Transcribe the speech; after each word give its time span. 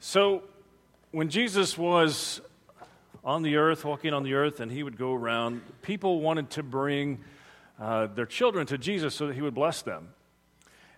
So, 0.00 0.42
when 1.10 1.28
Jesus 1.28 1.76
was 1.76 2.40
on 3.22 3.42
the 3.42 3.56
earth, 3.56 3.84
walking 3.84 4.14
on 4.14 4.22
the 4.22 4.32
earth, 4.32 4.60
and 4.60 4.72
he 4.72 4.82
would 4.82 4.96
go 4.96 5.12
around, 5.12 5.60
people 5.82 6.20
wanted 6.22 6.48
to 6.50 6.62
bring 6.62 7.22
uh, 7.78 8.06
their 8.06 8.24
children 8.24 8.66
to 8.68 8.78
Jesus 8.78 9.14
so 9.14 9.26
that 9.26 9.34
he 9.34 9.42
would 9.42 9.54
bless 9.54 9.82
them. 9.82 10.08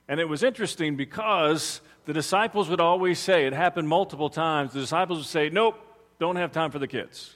And 0.07 0.21
it 0.21 0.29
was 0.29 0.45
interesting 0.45 0.95
because 0.95 1.81
the 2.05 2.13
disciples 2.13 2.69
would 2.69 2.81
always 2.81 3.19
say, 3.19 3.47
it 3.47 3.53
happened 3.53 3.89
multiple 3.89 4.31
times, 4.31 4.75
the 4.75 4.81
disciples 4.81 5.19
would 5.19 5.27
say, 5.27 5.51
Nope, 5.51 5.75
don't 6.21 6.37
have 6.37 6.53
time 6.53 6.71
for 6.71 6.79
the 6.79 6.87
kids. 6.87 7.35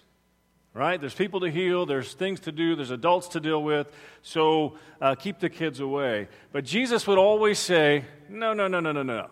Right? 0.75 1.01
There's 1.01 1.15
people 1.15 1.39
to 1.41 1.51
heal, 1.51 1.87
there's 1.87 2.15
things 2.15 2.41
to 2.41 2.53
do, 2.53 2.75
there's 2.75 2.91
adults 2.91 3.29
to 3.29 3.41
deal 3.41 3.63
with, 3.63 3.93
so 4.23 4.75
uh, 5.01 5.15
keep 5.15 5.39
the 5.39 5.49
kids 5.49 5.79
away. 5.79 6.27
But 6.51 6.65
Jesus 6.65 7.07
would 7.07 7.17
always 7.17 7.61
say, 7.61 8.05
No, 8.29 8.53
no, 8.55 8.67
no, 8.67 8.81
no, 8.81 8.91
no, 8.91 9.05
no. 9.05 9.31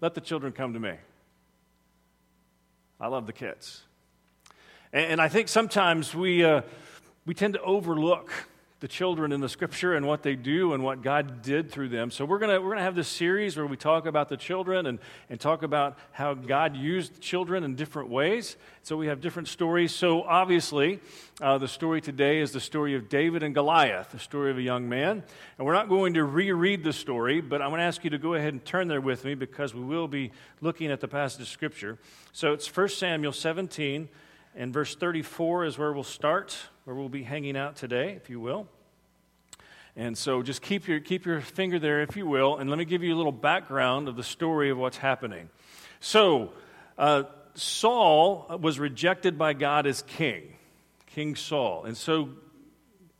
Let 0.00 0.14
the 0.14 0.20
children 0.20 0.52
come 0.52 0.72
to 0.72 0.80
me. 0.80 0.94
I 2.98 3.06
love 3.06 3.26
the 3.26 3.32
kids. 3.32 3.82
And, 4.92 5.12
and 5.12 5.20
I 5.20 5.28
think 5.28 5.46
sometimes 5.46 6.14
we, 6.16 6.44
uh, 6.44 6.62
we 7.24 7.34
tend 7.34 7.54
to 7.54 7.62
overlook 7.62 8.32
the 8.80 8.88
children 8.88 9.32
in 9.32 9.40
the 9.40 9.48
scripture 9.48 9.94
and 9.94 10.06
what 10.06 10.22
they 10.22 10.36
do 10.36 10.74
and 10.74 10.84
what 10.84 11.00
God 11.00 11.40
did 11.40 11.70
through 11.70 11.88
them. 11.88 12.10
So 12.10 12.26
we're 12.26 12.38
going 12.38 12.62
we're 12.62 12.70
gonna 12.70 12.82
have 12.82 12.94
this 12.94 13.08
series 13.08 13.56
where 13.56 13.64
we 13.64 13.76
talk 13.78 14.04
about 14.04 14.28
the 14.28 14.36
children 14.36 14.84
and, 14.84 14.98
and 15.30 15.40
talk 15.40 15.62
about 15.62 15.98
how 16.12 16.34
God 16.34 16.76
used 16.76 17.18
children 17.22 17.64
in 17.64 17.74
different 17.74 18.10
ways. 18.10 18.56
So 18.82 18.98
we 18.98 19.06
have 19.06 19.22
different 19.22 19.48
stories. 19.48 19.94
So 19.94 20.22
obviously, 20.24 21.00
uh, 21.40 21.56
the 21.56 21.68
story 21.68 22.02
today 22.02 22.40
is 22.40 22.52
the 22.52 22.60
story 22.60 22.94
of 22.94 23.08
David 23.08 23.42
and 23.42 23.54
Goliath, 23.54 24.10
the 24.10 24.18
story 24.18 24.50
of 24.50 24.58
a 24.58 24.62
young 24.62 24.90
man. 24.90 25.22
And 25.56 25.66
we're 25.66 25.72
not 25.72 25.88
going 25.88 26.12
to 26.14 26.24
reread 26.24 26.84
the 26.84 26.92
story, 26.92 27.40
but 27.40 27.62
I'm 27.62 27.70
going 27.70 27.78
to 27.78 27.84
ask 27.84 28.04
you 28.04 28.10
to 28.10 28.18
go 28.18 28.34
ahead 28.34 28.52
and 28.52 28.62
turn 28.62 28.88
there 28.88 29.00
with 29.00 29.24
me 29.24 29.34
because 29.34 29.74
we 29.74 29.82
will 29.82 30.06
be 30.06 30.32
looking 30.60 30.90
at 30.90 31.00
the 31.00 31.08
passage 31.08 31.40
of 31.40 31.48
scripture. 31.48 31.98
So 32.32 32.52
it's 32.52 32.74
1 32.74 32.90
Samuel 32.90 33.32
17 33.32 34.10
and 34.54 34.72
verse 34.72 34.94
34 34.94 35.64
is 35.64 35.78
where 35.78 35.94
we'll 35.94 36.02
start 36.02 36.58
where 36.86 36.94
we'll 36.94 37.08
be 37.08 37.24
hanging 37.24 37.56
out 37.56 37.74
today, 37.74 38.12
if 38.12 38.30
you 38.30 38.38
will. 38.38 38.68
And 39.96 40.16
so 40.16 40.40
just 40.40 40.62
keep 40.62 40.86
your, 40.86 41.00
keep 41.00 41.26
your 41.26 41.40
finger 41.40 41.80
there, 41.80 42.00
if 42.00 42.16
you 42.16 42.28
will, 42.28 42.58
and 42.58 42.70
let 42.70 42.78
me 42.78 42.84
give 42.84 43.02
you 43.02 43.12
a 43.12 43.16
little 43.16 43.32
background 43.32 44.06
of 44.06 44.14
the 44.14 44.22
story 44.22 44.70
of 44.70 44.78
what's 44.78 44.96
happening. 44.96 45.50
So, 45.98 46.52
uh, 46.96 47.24
Saul 47.54 48.46
was 48.62 48.78
rejected 48.78 49.36
by 49.36 49.54
God 49.54 49.88
as 49.88 50.02
king, 50.02 50.54
King 51.06 51.34
Saul. 51.34 51.86
And 51.86 51.96
so 51.96 52.28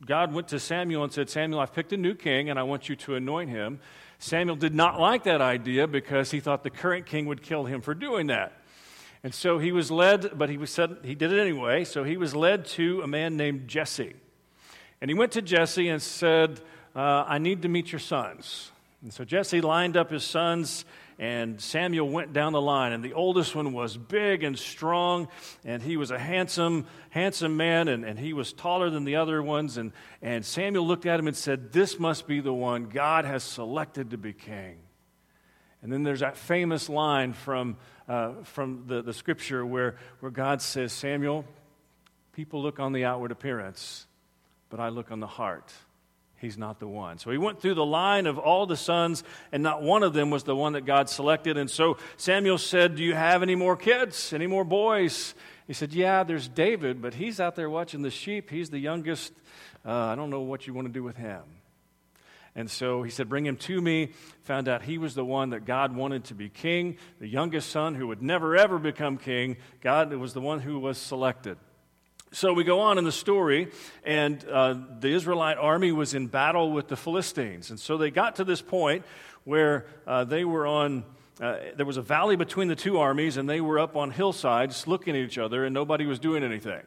God 0.05 0.33
went 0.33 0.47
to 0.49 0.61
Samuel 0.61 1.03
and 1.03 1.11
said, 1.11 1.29
Samuel, 1.29 1.59
I've 1.59 1.73
picked 1.73 1.91
a 1.91 1.97
new 1.97 2.15
king 2.15 2.49
and 2.49 2.57
I 2.57 2.63
want 2.63 2.87
you 2.87 2.95
to 2.95 3.15
anoint 3.15 3.49
him. 3.49 3.81
Samuel 4.17 4.55
did 4.55 4.73
not 4.73 4.97
like 4.97 5.23
that 5.23 5.41
idea 5.41 5.87
because 5.87 6.31
he 6.31 6.39
thought 6.39 6.63
the 6.63 6.69
current 6.69 7.05
king 7.05 7.25
would 7.25 7.41
kill 7.41 7.65
him 7.65 7.81
for 7.81 7.93
doing 7.93 8.27
that. 8.27 8.56
And 9.27 9.35
so 9.35 9.59
he 9.59 9.73
was 9.73 9.91
led, 9.91 10.37
but 10.37 10.49
he 10.49 10.57
was 10.57 10.69
said 10.69 10.99
he 11.03 11.13
did 11.13 11.33
it 11.33 11.41
anyway. 11.41 11.83
So 11.83 12.05
he 12.05 12.15
was 12.15 12.33
led 12.33 12.63
to 12.67 13.01
a 13.01 13.07
man 13.07 13.35
named 13.35 13.67
Jesse. 13.67 14.13
And 15.01 15.11
he 15.11 15.15
went 15.15 15.33
to 15.33 15.41
Jesse 15.41 15.89
and 15.89 16.01
said, 16.01 16.61
uh, 16.95 17.25
I 17.27 17.37
need 17.37 17.63
to 17.63 17.67
meet 17.67 17.91
your 17.91 17.99
sons. 17.99 18.71
And 19.01 19.11
so 19.11 19.25
Jesse 19.25 19.59
lined 19.59 19.97
up 19.97 20.11
his 20.11 20.23
sons, 20.23 20.85
and 21.19 21.59
Samuel 21.59 22.07
went 22.07 22.31
down 22.31 22.53
the 22.53 22.61
line. 22.61 22.93
And 22.93 23.03
the 23.03 23.11
oldest 23.11 23.53
one 23.53 23.73
was 23.73 23.97
big 23.97 24.45
and 24.45 24.57
strong, 24.57 25.27
and 25.65 25.83
he 25.83 25.97
was 25.97 26.09
a 26.09 26.17
handsome, 26.17 26.85
handsome 27.09 27.57
man, 27.57 27.89
and, 27.89 28.05
and 28.05 28.17
he 28.17 28.31
was 28.31 28.53
taller 28.53 28.89
than 28.89 29.03
the 29.03 29.17
other 29.17 29.43
ones. 29.43 29.77
And, 29.77 29.91
and 30.21 30.45
Samuel 30.45 30.87
looked 30.87 31.05
at 31.05 31.19
him 31.19 31.27
and 31.27 31.35
said, 31.35 31.73
This 31.73 31.99
must 31.99 32.27
be 32.27 32.39
the 32.39 32.53
one 32.53 32.85
God 32.85 33.25
has 33.25 33.43
selected 33.43 34.11
to 34.11 34.17
be 34.17 34.31
king. 34.31 34.77
And 35.81 35.91
then 35.91 36.03
there's 36.03 36.21
that 36.21 36.37
famous 36.37 36.87
line 36.89 37.33
from 37.33 37.77
uh, 38.07 38.33
from 38.43 38.83
the, 38.87 39.01
the 39.01 39.13
scripture 39.13 39.65
where, 39.65 39.97
where 40.19 40.31
God 40.31 40.61
says, 40.61 40.93
Samuel, 40.93 41.45
people 42.33 42.61
look 42.61 42.79
on 42.79 42.93
the 42.93 43.05
outward 43.05 43.31
appearance, 43.31 44.07
but 44.69 44.79
I 44.79 44.89
look 44.89 45.11
on 45.11 45.19
the 45.19 45.27
heart. 45.27 45.73
He's 46.39 46.57
not 46.57 46.79
the 46.79 46.87
one. 46.87 47.17
So 47.17 47.31
he 47.31 47.37
went 47.37 47.61
through 47.61 47.73
the 47.73 47.85
line 47.85 48.27
of 48.27 48.37
all 48.37 48.67
the 48.67 48.77
sons, 48.77 49.23
and 49.51 49.63
not 49.63 49.81
one 49.81 50.03
of 50.03 50.13
them 50.13 50.29
was 50.29 50.43
the 50.43 50.55
one 50.55 50.73
that 50.73 50.85
God 50.85 51.09
selected. 51.09 51.57
And 51.57 51.69
so 51.69 51.97
Samuel 52.15 52.59
said, 52.59 52.95
Do 52.95 53.03
you 53.03 53.15
have 53.15 53.41
any 53.41 53.55
more 53.55 53.75
kids? 53.75 54.31
Any 54.33 54.45
more 54.45 54.63
boys? 54.63 55.33
He 55.65 55.73
said, 55.73 55.93
Yeah, 55.93 56.23
there's 56.23 56.47
David, 56.47 57.01
but 57.01 57.15
he's 57.15 57.39
out 57.39 57.55
there 57.55 57.71
watching 57.71 58.03
the 58.03 58.11
sheep. 58.11 58.51
He's 58.51 58.69
the 58.69 58.77
youngest. 58.77 59.33
Uh, 59.83 59.91
I 59.91 60.15
don't 60.15 60.29
know 60.29 60.41
what 60.41 60.67
you 60.67 60.75
want 60.75 60.87
to 60.87 60.93
do 60.93 61.01
with 61.01 61.17
him. 61.17 61.41
And 62.57 62.71
so 62.71 63.03
he 63.03 63.11
said, 63.11 63.29
Bring 63.29 63.45
him 63.45 63.55
to 63.55 63.79
me. 63.79 64.13
Found 64.45 64.67
out 64.67 64.81
he 64.81 64.97
was 64.97 65.13
the 65.13 65.23
one 65.23 65.51
that 65.51 65.63
God 65.63 65.95
wanted 65.95 66.25
to 66.25 66.33
be 66.33 66.49
king, 66.49 66.97
the 67.19 67.27
youngest 67.27 67.69
son 67.69 67.93
who 67.93 68.07
would 68.07 68.23
never 68.23 68.57
ever 68.57 68.79
become 68.79 69.17
king. 69.17 69.57
God 69.79 70.11
was 70.13 70.33
the 70.33 70.41
one 70.41 70.59
who 70.59 70.79
was 70.79 70.97
selected. 70.97 71.59
So 72.31 72.51
we 72.51 72.63
go 72.63 72.81
on 72.81 72.97
in 72.97 73.05
the 73.05 73.11
story, 73.11 73.71
and 74.03 74.43
uh, 74.49 74.75
the 74.99 75.09
Israelite 75.09 75.57
army 75.57 75.93
was 75.93 76.13
in 76.13 76.27
battle 76.27 76.71
with 76.71 76.87
the 76.87 76.97
Philistines. 76.97 77.69
And 77.69 77.79
so 77.79 77.95
they 77.95 78.11
got 78.11 78.37
to 78.37 78.43
this 78.43 78.61
point 78.61 79.05
where 79.45 79.85
uh, 80.07 80.23
they 80.25 80.43
were 80.43 80.65
on. 80.65 81.05
Uh, 81.39 81.57
there 81.75 81.85
was 81.85 81.97
a 81.97 82.01
valley 82.01 82.35
between 82.35 82.67
the 82.67 82.75
two 82.75 82.97
armies, 82.97 83.37
and 83.37 83.47
they 83.47 83.61
were 83.61 83.77
up 83.77 83.95
on 83.95 84.09
hillsides 84.09 84.87
looking 84.87 85.15
at 85.15 85.21
each 85.21 85.37
other, 85.37 85.63
and 85.63 85.75
nobody 85.75 86.07
was 86.07 86.17
doing 86.17 86.43
anything. 86.43 86.81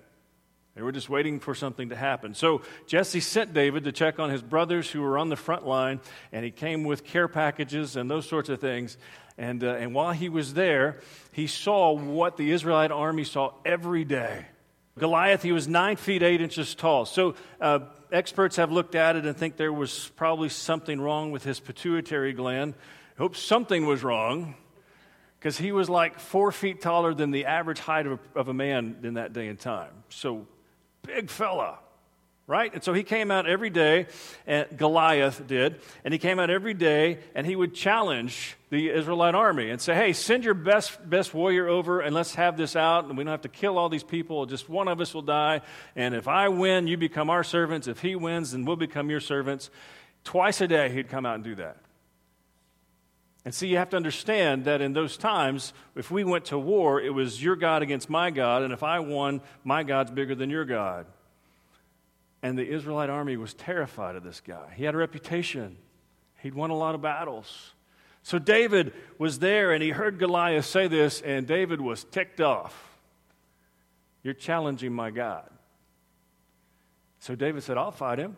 They 0.81 0.85
were 0.85 0.93
just 0.93 1.11
waiting 1.11 1.41
for 1.41 1.55
something 1.55 1.91
to 1.91 1.95
happen. 1.95 2.33
So 2.33 2.63
Jesse 2.87 3.21
sent 3.21 3.53
David 3.53 3.85
to 3.85 3.93
check 3.93 4.19
on 4.19 4.31
his 4.31 4.41
brothers 4.41 4.91
who 4.91 5.03
were 5.03 5.19
on 5.19 5.29
the 5.29 5.37
front 5.37 5.67
line, 5.67 6.01
and 6.33 6.43
he 6.43 6.51
came 6.51 6.85
with 6.85 7.05
care 7.05 7.29
packages 7.29 7.97
and 7.97 8.11
those 8.11 8.27
sorts 8.27 8.49
of 8.49 8.63
things. 8.63 8.97
And, 9.37 9.63
uh, 9.63 9.75
and 9.75 9.95
while 9.95 10.13
he 10.13 10.31
was 10.31 10.55
there, 10.55 11.01
he 11.33 11.49
saw 11.49 11.93
what 11.93 12.39
the 12.39 12.51
Israelite 12.51 12.91
army 12.91 13.25
saw 13.25 13.53
every 13.63 14.07
day. 14.07 14.47
Goliath, 14.99 15.43
he 15.43 15.53
was 15.53 15.69
nine 15.69 15.97
feet 15.97 16.23
eight 16.23 16.41
inches 16.41 16.75
tall. 16.75 17.05
So 17.05 17.35
uh, 17.61 17.81
experts 18.11 18.57
have 18.57 18.73
looked 18.73 18.95
at 18.95 19.17
it 19.17 19.27
and 19.27 19.37
think 19.37 19.59
there 19.59 19.75
was 19.75 20.11
probably 20.17 20.49
something 20.49 20.99
wrong 20.99 21.31
with 21.31 21.45
his 21.45 21.61
pituitary 21.61 22.33
gland. 22.33 22.73
Hope 23.19 23.37
something 23.37 23.85
was 23.85 24.03
wrong 24.03 24.55
because 25.39 25.59
he 25.59 25.73
was 25.73 25.91
like 25.91 26.19
four 26.21 26.53
feet 26.53 26.81
taller 26.81 27.13
than 27.13 27.33
the 27.33 27.47
average 27.47 27.81
height 27.81 28.07
of 28.07 28.13
a, 28.35 28.39
of 28.39 28.49
a 28.49 28.55
man 28.55 28.97
in 29.03 29.15
that 29.15 29.35
day 29.35 29.49
and 29.49 29.59
time. 29.59 29.91
So 30.11 30.47
big 31.03 31.31
fella, 31.31 31.79
right? 32.47 32.73
And 32.73 32.83
so 32.83 32.93
he 32.93 33.03
came 33.03 33.31
out 33.31 33.47
every 33.47 33.71
day, 33.71 34.07
and 34.47 34.67
Goliath 34.77 35.47
did, 35.47 35.81
and 36.05 36.13
he 36.13 36.19
came 36.19 36.39
out 36.39 36.51
every 36.51 36.75
day 36.75 37.19
and 37.35 37.47
he 37.47 37.57
would 37.57 37.75
challenge 37.75 38.57
the 38.71 38.91
Israelite 38.91 39.35
army 39.35 39.71
and 39.71 39.81
say, 39.81 39.95
Hey, 39.95 40.13
send 40.13 40.45
your 40.45 40.55
best, 40.55 41.09
best 41.09 41.35
warrior 41.35 41.69
over 41.69 42.01
and 42.01 42.15
let's 42.15 42.35
have 42.35 42.57
this 42.57 42.77
out, 42.77 43.05
and 43.07 43.17
we 43.17 43.25
don't 43.25 43.31
have 43.31 43.43
to 43.43 43.49
kill 43.49 43.79
all 43.79 43.89
these 43.89 44.05
people. 44.05 44.47
Just 44.47 44.69
one 44.69 44.89
of 44.89 45.01
us 45.01 45.15
will 45.15 45.23
die. 45.23 45.61
And 45.97 46.15
if 46.15 46.29
I 46.29 46.49
win, 46.49 46.87
you 46.87 46.97
become 46.97 47.31
our 47.31 47.45
servants. 47.45 47.87
If 47.89 48.01
he 48.01 48.15
wins, 48.17 48.53
then 48.53 48.65
we'll 48.65 48.77
become 48.77 49.11
your 49.11 49.21
servants. 49.21 49.71
Twice 50.25 50.61
a 50.61 50.69
day, 50.69 50.91
he'd 50.91 51.09
come 51.09 51.25
out 51.25 51.37
and 51.37 51.45
do 51.45 51.55
that. 51.57 51.77
And 53.45 53.55
see, 53.55 53.69
you 53.69 53.79
have 53.79 53.91
to 53.91 53.97
understand 53.97 54.67
that 54.67 54.83
in 54.83 54.93
those 54.93 55.17
times, 55.17 55.73
if 55.97 56.11
we 56.11 56.25
went 56.25 56.47
to 56.47 56.59
war, 56.59 57.01
it 57.01 57.15
was 57.15 57.43
your 57.43 57.57
God 57.57 57.83
against 57.83 58.11
my 58.11 58.31
God, 58.31 58.63
and 58.63 58.73
if 58.73 58.83
I 58.83 59.01
won, 59.01 59.41
my 59.65 59.83
God's 59.83 60.11
bigger 60.11 60.35
than 60.35 60.51
your 60.51 60.67
God. 60.67 61.07
And 62.43 62.59
the 62.59 62.69
Israelite 62.69 63.09
army 63.09 63.37
was 63.37 63.55
terrified 63.55 64.17
of 64.17 64.23
this 64.23 64.41
guy. 64.41 64.75
He 64.77 64.85
had 64.85 64.95
a 64.95 64.99
reputation, 64.99 65.77
he'd 66.43 66.55
won 66.55 66.71
a 66.71 66.77
lot 66.77 66.95
of 66.95 67.01
battles. 67.01 67.73
So 68.23 68.39
David 68.39 68.93
was 69.17 69.39
there, 69.39 69.73
and 69.73 69.83
he 69.83 69.91
heard 69.91 70.19
Goliath 70.19 70.67
say 70.67 70.87
this, 70.89 71.23
and 71.23 71.47
David 71.47 71.81
was 71.81 72.05
ticked 72.05 72.43
off. 72.43 72.91
You're 74.23 74.35
challenging 74.35 74.93
my 74.93 75.11
God. 75.11 75.49
So 77.21 77.35
David 77.35 77.63
said, 77.63 77.79
I'll 77.79 77.91
fight 77.91 78.19
him. 78.19 78.37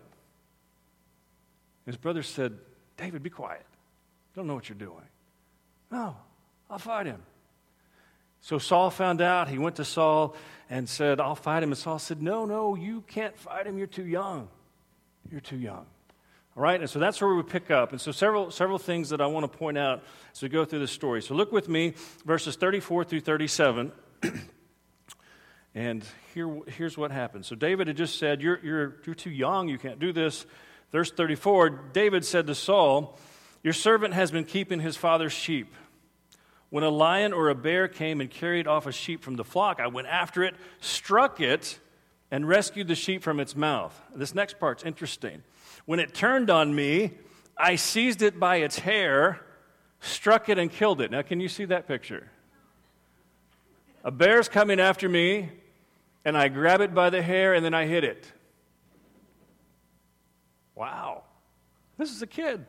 His 1.86 1.96
brother 1.96 2.22
said, 2.22 2.56
David, 2.96 3.24
be 3.24 3.30
quiet. 3.30 3.66
Don't 4.34 4.46
know 4.46 4.54
what 4.54 4.68
you're 4.68 4.78
doing. 4.78 5.04
No, 5.90 6.16
I'll 6.70 6.78
fight 6.78 7.06
him. 7.06 7.22
So 8.40 8.58
Saul 8.58 8.90
found 8.90 9.20
out. 9.20 9.48
He 9.48 9.58
went 9.58 9.76
to 9.76 9.84
Saul 9.84 10.34
and 10.68 10.88
said, 10.88 11.20
I'll 11.20 11.36
fight 11.36 11.62
him. 11.62 11.70
And 11.70 11.78
Saul 11.78 11.98
said, 11.98 12.22
No, 12.22 12.44
no, 12.44 12.74
you 12.74 13.02
can't 13.06 13.38
fight 13.38 13.66
him. 13.66 13.78
You're 13.78 13.86
too 13.86 14.06
young. 14.06 14.48
You're 15.30 15.40
too 15.40 15.58
young. 15.58 15.86
All 16.54 16.62
right, 16.62 16.78
and 16.78 16.90
so 16.90 16.98
that's 16.98 17.18
where 17.20 17.34
we 17.34 17.42
pick 17.42 17.70
up. 17.70 17.92
And 17.92 18.00
so 18.00 18.12
several, 18.12 18.50
several 18.50 18.78
things 18.78 19.08
that 19.08 19.22
I 19.22 19.26
want 19.26 19.50
to 19.50 19.58
point 19.58 19.78
out 19.78 20.02
as 20.34 20.42
we 20.42 20.50
go 20.50 20.66
through 20.66 20.80
this 20.80 20.90
story. 20.90 21.22
So 21.22 21.34
look 21.34 21.50
with 21.50 21.66
me, 21.66 21.94
verses 22.26 22.56
34 22.56 23.04
through 23.04 23.20
37. 23.20 23.90
and 25.74 26.04
here, 26.34 26.60
here's 26.66 26.98
what 26.98 27.10
happened. 27.10 27.46
So 27.46 27.54
David 27.54 27.86
had 27.86 27.96
just 27.96 28.18
said, 28.18 28.42
you're, 28.42 28.60
you're, 28.62 28.96
you're 29.06 29.14
too 29.14 29.30
young. 29.30 29.68
You 29.68 29.78
can't 29.78 29.98
do 29.98 30.12
this. 30.12 30.44
Verse 30.90 31.10
34 31.10 31.70
David 31.94 32.22
said 32.22 32.46
to 32.48 32.54
Saul, 32.54 33.18
your 33.62 33.72
servant 33.72 34.14
has 34.14 34.30
been 34.30 34.44
keeping 34.44 34.80
his 34.80 34.96
father's 34.96 35.32
sheep. 35.32 35.72
When 36.70 36.84
a 36.84 36.90
lion 36.90 37.32
or 37.32 37.50
a 37.50 37.54
bear 37.54 37.86
came 37.86 38.20
and 38.20 38.30
carried 38.30 38.66
off 38.66 38.86
a 38.86 38.92
sheep 38.92 39.22
from 39.22 39.36
the 39.36 39.44
flock, 39.44 39.78
I 39.78 39.88
went 39.88 40.08
after 40.08 40.42
it, 40.42 40.54
struck 40.80 41.40
it, 41.40 41.78
and 42.30 42.48
rescued 42.48 42.88
the 42.88 42.94
sheep 42.94 43.22
from 43.22 43.38
its 43.38 43.54
mouth. 43.54 44.00
This 44.14 44.34
next 44.34 44.58
part's 44.58 44.82
interesting. 44.82 45.42
When 45.84 46.00
it 46.00 46.14
turned 46.14 46.48
on 46.48 46.74
me, 46.74 47.12
I 47.56 47.76
seized 47.76 48.22
it 48.22 48.40
by 48.40 48.56
its 48.56 48.78
hair, 48.78 49.44
struck 50.00 50.48
it, 50.48 50.58
and 50.58 50.70
killed 50.70 51.02
it. 51.02 51.10
Now, 51.10 51.20
can 51.22 51.40
you 51.40 51.48
see 51.48 51.66
that 51.66 51.86
picture? 51.86 52.30
A 54.02 54.10
bear's 54.10 54.48
coming 54.48 54.80
after 54.80 55.08
me, 55.08 55.50
and 56.24 56.36
I 56.36 56.48
grab 56.48 56.80
it 56.80 56.94
by 56.94 57.10
the 57.10 57.20
hair, 57.20 57.52
and 57.54 57.64
then 57.64 57.74
I 57.74 57.86
hit 57.86 58.02
it. 58.02 58.32
Wow. 60.74 61.24
This 61.98 62.10
is 62.10 62.22
a 62.22 62.26
kid. 62.26 62.64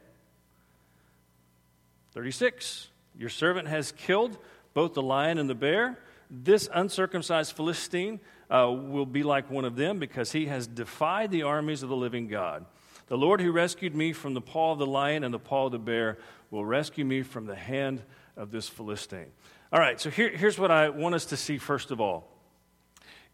36. 2.14 2.90
Your 3.18 3.30
servant 3.30 3.68
has 3.68 3.92
killed 3.92 4.38
both 4.74 4.94
the 4.94 5.02
lion 5.02 5.38
and 5.38 5.50
the 5.50 5.56
bear. 5.56 5.98
This 6.30 6.70
uncircumcised 6.74 7.56
Philistine 7.56 8.20
uh, 8.50 8.72
will 8.72 9.06
be 9.06 9.24
like 9.24 9.50
one 9.50 9.66
of 9.66 9.76
them 9.76 10.00
because 10.00 10.32
he 10.32 10.46
has 10.46 10.68
defied 10.68 11.32
the 11.32 11.44
armies 11.44 11.84
of 11.84 11.90
the 11.90 11.96
living 11.96 12.28
God. 12.28 12.66
The 13.08 13.18
Lord 13.18 13.42
who 13.42 13.52
rescued 13.52 13.96
me 13.96 14.14
from 14.14 14.34
the 14.34 14.42
paw 14.42 14.72
of 14.72 14.80
the 14.80 14.86
lion 14.86 15.24
and 15.24 15.34
the 15.34 15.40
paw 15.40 15.66
of 15.66 15.72
the 15.72 15.80
bear 15.80 16.18
will 16.52 16.66
rescue 16.66 17.04
me 17.04 17.24
from 17.24 17.46
the 17.46 17.56
hand 17.56 18.02
of 18.38 18.52
this 18.52 18.70
Philistine. 18.70 19.32
All 19.72 19.80
right, 19.80 20.00
so 20.00 20.10
here, 20.10 20.30
here's 20.30 20.60
what 20.60 20.72
I 20.72 20.90
want 20.90 21.16
us 21.16 21.26
to 21.26 21.38
see 21.38 21.58
first 21.58 21.92
of 21.92 22.00
all 22.00 22.30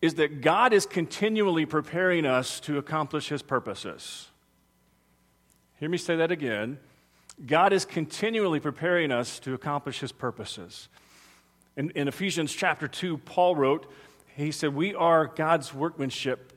is 0.02 0.16
that 0.16 0.40
God 0.40 0.72
is 0.72 0.86
continually 0.86 1.66
preparing 1.66 2.26
us 2.26 2.62
to 2.62 2.78
accomplish 2.78 3.28
his 3.28 3.42
purposes. 3.42 4.30
Hear 5.76 5.90
me 5.90 5.98
say 5.98 6.16
that 6.16 6.32
again. 6.32 6.80
God 7.46 7.74
is 7.74 7.86
continually 7.86 8.60
preparing 8.60 9.12
us 9.12 9.40
to 9.40 9.54
accomplish 9.54 10.00
his 10.00 10.12
purposes. 10.12 10.90
In, 11.78 11.92
in 11.92 12.08
Ephesians 12.08 12.54
chapter 12.54 12.88
2, 12.88 13.18
Paul 13.20 13.56
wrote, 13.56 13.92
he 14.36 14.52
said, 14.52 14.74
We 14.74 14.96
are 14.96 15.28
God's 15.28 15.74
workmanship 15.74 16.54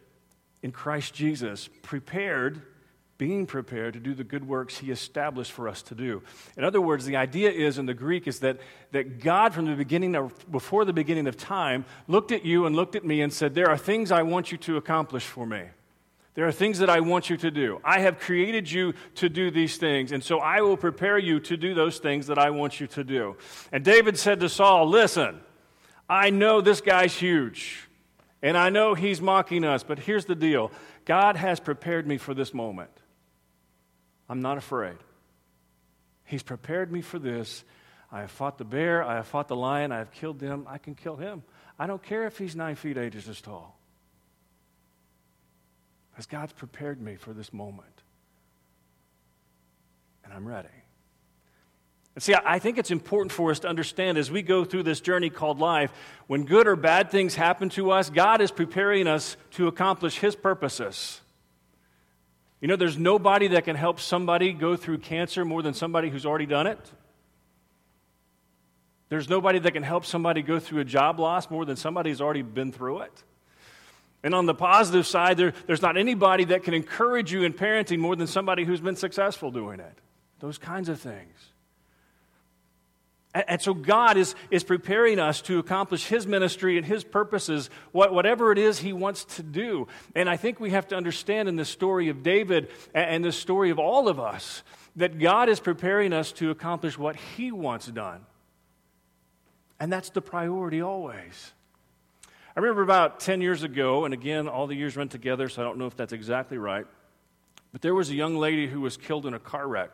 in 0.62 0.72
Christ 0.72 1.14
Jesus, 1.14 1.68
prepared 1.82 2.62
being 3.22 3.46
prepared 3.46 3.94
to 3.94 4.00
do 4.00 4.14
the 4.14 4.24
good 4.24 4.48
works 4.48 4.78
he 4.78 4.90
established 4.90 5.52
for 5.52 5.68
us 5.68 5.80
to 5.80 5.94
do. 5.94 6.22
In 6.56 6.64
other 6.64 6.80
words, 6.80 7.04
the 7.04 7.14
idea 7.14 7.52
is 7.52 7.78
in 7.78 7.86
the 7.86 7.94
Greek 7.94 8.26
is 8.26 8.40
that, 8.40 8.58
that 8.90 9.20
God, 9.20 9.54
from 9.54 9.66
the 9.66 9.76
beginning 9.76 10.16
of, 10.16 10.50
before 10.50 10.84
the 10.84 10.92
beginning 10.92 11.28
of 11.28 11.36
time, 11.36 11.84
looked 12.08 12.32
at 12.32 12.44
you 12.44 12.66
and 12.66 12.74
looked 12.74 12.96
at 12.96 13.04
me 13.04 13.20
and 13.20 13.32
said, 13.32 13.54
There 13.54 13.70
are 13.70 13.78
things 13.78 14.10
I 14.10 14.22
want 14.22 14.50
you 14.50 14.58
to 14.58 14.76
accomplish 14.76 15.22
for 15.22 15.46
me. 15.46 15.66
There 16.34 16.46
are 16.46 16.52
things 16.52 16.78
that 16.78 16.88
I 16.88 17.00
want 17.00 17.28
you 17.28 17.36
to 17.38 17.50
do. 17.50 17.80
I 17.84 18.00
have 18.00 18.18
created 18.18 18.70
you 18.70 18.94
to 19.16 19.28
do 19.28 19.50
these 19.50 19.76
things, 19.76 20.12
and 20.12 20.24
so 20.24 20.38
I 20.38 20.62
will 20.62 20.78
prepare 20.78 21.18
you 21.18 21.40
to 21.40 21.56
do 21.56 21.74
those 21.74 21.98
things 21.98 22.28
that 22.28 22.38
I 22.38 22.50
want 22.50 22.80
you 22.80 22.86
to 22.88 23.04
do. 23.04 23.36
And 23.70 23.84
David 23.84 24.18
said 24.18 24.40
to 24.40 24.48
Saul, 24.48 24.88
Listen, 24.88 25.40
I 26.08 26.30
know 26.30 26.62
this 26.62 26.80
guy's 26.80 27.14
huge, 27.14 27.86
and 28.40 28.56
I 28.56 28.70
know 28.70 28.94
he's 28.94 29.20
mocking 29.20 29.64
us, 29.64 29.82
but 29.82 29.98
here's 29.98 30.24
the 30.24 30.34
deal 30.34 30.72
God 31.04 31.36
has 31.36 31.60
prepared 31.60 32.06
me 32.06 32.16
for 32.16 32.32
this 32.32 32.54
moment. 32.54 32.90
I'm 34.28 34.40
not 34.40 34.56
afraid. 34.56 34.96
He's 36.24 36.42
prepared 36.42 36.90
me 36.90 37.02
for 37.02 37.18
this. 37.18 37.62
I 38.10 38.20
have 38.20 38.30
fought 38.30 38.56
the 38.56 38.64
bear. 38.64 39.04
I 39.04 39.16
have 39.16 39.26
fought 39.26 39.48
the 39.48 39.56
lion. 39.56 39.92
I 39.92 39.98
have 39.98 40.12
killed 40.12 40.38
them. 40.38 40.66
I 40.66 40.78
can 40.78 40.94
kill 40.94 41.16
him. 41.16 41.42
I 41.78 41.86
don't 41.86 42.02
care 42.02 42.26
if 42.26 42.38
he's 42.38 42.56
nine 42.56 42.76
feet 42.76 42.96
eight 42.96 43.14
inches 43.14 43.42
tall. 43.42 43.78
Because 46.12 46.26
God's 46.26 46.52
prepared 46.52 47.00
me 47.00 47.16
for 47.16 47.32
this 47.32 47.52
moment. 47.52 48.02
And 50.24 50.32
I'm 50.32 50.46
ready. 50.46 50.68
And 52.14 52.22
see, 52.22 52.34
I 52.34 52.58
think 52.58 52.76
it's 52.76 52.90
important 52.90 53.32
for 53.32 53.50
us 53.50 53.60
to 53.60 53.68
understand 53.68 54.18
as 54.18 54.30
we 54.30 54.42
go 54.42 54.64
through 54.64 54.82
this 54.82 55.00
journey 55.00 55.30
called 55.30 55.58
life, 55.58 55.90
when 56.26 56.44
good 56.44 56.66
or 56.66 56.76
bad 56.76 57.10
things 57.10 57.34
happen 57.34 57.70
to 57.70 57.90
us, 57.90 58.10
God 58.10 58.42
is 58.42 58.50
preparing 58.50 59.06
us 59.06 59.36
to 59.52 59.66
accomplish 59.66 60.18
His 60.18 60.36
purposes. 60.36 61.20
You 62.60 62.68
know, 62.68 62.76
there's 62.76 62.98
nobody 62.98 63.48
that 63.48 63.64
can 63.64 63.76
help 63.76 63.98
somebody 63.98 64.52
go 64.52 64.76
through 64.76 64.98
cancer 64.98 65.44
more 65.44 65.62
than 65.62 65.72
somebody 65.74 66.10
who's 66.10 66.26
already 66.26 66.46
done 66.46 66.66
it. 66.66 66.78
There's 69.08 69.28
nobody 69.28 69.58
that 69.58 69.72
can 69.72 69.82
help 69.82 70.04
somebody 70.04 70.42
go 70.42 70.58
through 70.58 70.80
a 70.80 70.84
job 70.84 71.18
loss 71.18 71.50
more 71.50 71.64
than 71.64 71.76
somebody 71.76 72.10
who's 72.10 72.20
already 72.20 72.42
been 72.42 72.72
through 72.72 73.00
it. 73.00 73.24
And 74.24 74.34
on 74.34 74.46
the 74.46 74.54
positive 74.54 75.06
side, 75.06 75.36
there, 75.36 75.52
there's 75.66 75.82
not 75.82 75.96
anybody 75.96 76.44
that 76.44 76.62
can 76.62 76.74
encourage 76.74 77.32
you 77.32 77.42
in 77.42 77.52
parenting 77.52 77.98
more 77.98 78.14
than 78.14 78.26
somebody 78.26 78.64
who's 78.64 78.80
been 78.80 78.96
successful 78.96 79.50
doing 79.50 79.80
it. 79.80 79.98
Those 80.38 80.58
kinds 80.58 80.88
of 80.88 81.00
things. 81.00 81.36
And, 83.34 83.44
and 83.48 83.62
so 83.62 83.74
God 83.74 84.16
is, 84.16 84.34
is 84.50 84.62
preparing 84.62 85.18
us 85.18 85.40
to 85.42 85.58
accomplish 85.58 86.06
His 86.06 86.26
ministry 86.26 86.76
and 86.76 86.86
His 86.86 87.02
purposes, 87.02 87.68
what, 87.90 88.14
whatever 88.14 88.52
it 88.52 88.58
is 88.58 88.78
He 88.78 88.92
wants 88.92 89.24
to 89.36 89.42
do. 89.42 89.88
And 90.14 90.28
I 90.28 90.36
think 90.36 90.60
we 90.60 90.70
have 90.70 90.88
to 90.88 90.96
understand 90.96 91.48
in 91.48 91.56
the 91.56 91.64
story 91.64 92.08
of 92.08 92.22
David 92.22 92.70
and, 92.94 93.10
and 93.10 93.24
the 93.24 93.32
story 93.32 93.70
of 93.70 93.78
all 93.78 94.08
of 94.08 94.20
us 94.20 94.62
that 94.96 95.18
God 95.18 95.48
is 95.48 95.58
preparing 95.58 96.12
us 96.12 96.32
to 96.32 96.50
accomplish 96.50 96.96
what 96.98 97.16
He 97.16 97.50
wants 97.50 97.86
done. 97.86 98.24
And 99.80 99.92
that's 99.92 100.10
the 100.10 100.22
priority 100.22 100.80
always. 100.80 101.52
I 102.54 102.60
remember 102.60 102.82
about 102.82 103.18
10 103.20 103.40
years 103.40 103.62
ago, 103.62 104.04
and 104.04 104.12
again, 104.12 104.46
all 104.46 104.66
the 104.66 104.74
years 104.74 104.94
run 104.94 105.08
together, 105.08 105.48
so 105.48 105.62
I 105.62 105.64
don't 105.64 105.78
know 105.78 105.86
if 105.86 105.96
that's 105.96 106.12
exactly 106.12 106.58
right, 106.58 106.86
but 107.72 107.80
there 107.80 107.94
was 107.94 108.10
a 108.10 108.14
young 108.14 108.36
lady 108.36 108.66
who 108.66 108.82
was 108.82 108.98
killed 108.98 109.24
in 109.24 109.32
a 109.32 109.38
car 109.38 109.66
wreck. 109.66 109.92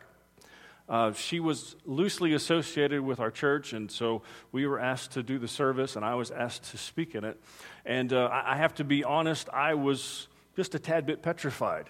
Uh, 0.89 1.13
she 1.13 1.39
was 1.39 1.77
loosely 1.85 2.33
associated 2.33 2.99
with 2.99 3.21
our 3.21 3.31
church, 3.31 3.71
and 3.71 3.89
so 3.89 4.23
we 4.51 4.67
were 4.67 4.77
asked 4.77 5.11
to 5.11 5.23
do 5.23 5.39
the 5.39 5.47
service, 5.47 5.95
and 5.95 6.03
I 6.03 6.15
was 6.15 6.31
asked 6.31 6.71
to 6.71 6.77
speak 6.77 7.15
in 7.15 7.23
it. 7.23 7.39
And 7.85 8.11
uh, 8.11 8.27
I 8.29 8.57
have 8.57 8.75
to 8.75 8.83
be 8.83 9.05
honest, 9.05 9.47
I 9.53 9.75
was 9.75 10.27
just 10.57 10.75
a 10.75 10.79
tad 10.79 11.05
bit 11.05 11.21
petrified 11.21 11.89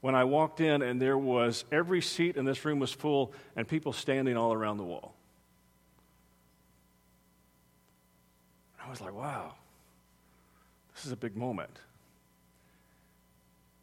when 0.00 0.14
I 0.14 0.22
walked 0.22 0.60
in, 0.60 0.80
and 0.80 1.02
there 1.02 1.18
was 1.18 1.64
every 1.72 2.02
seat 2.02 2.36
in 2.36 2.44
this 2.44 2.64
room 2.64 2.78
was 2.78 2.92
full, 2.92 3.32
and 3.56 3.66
people 3.66 3.92
standing 3.92 4.36
all 4.36 4.52
around 4.52 4.76
the 4.76 4.84
wall. 4.84 5.15
Was 9.00 9.06
like, 9.06 9.14
wow, 9.14 9.52
this 10.94 11.04
is 11.04 11.12
a 11.12 11.16
big 11.16 11.36
moment. 11.36 11.78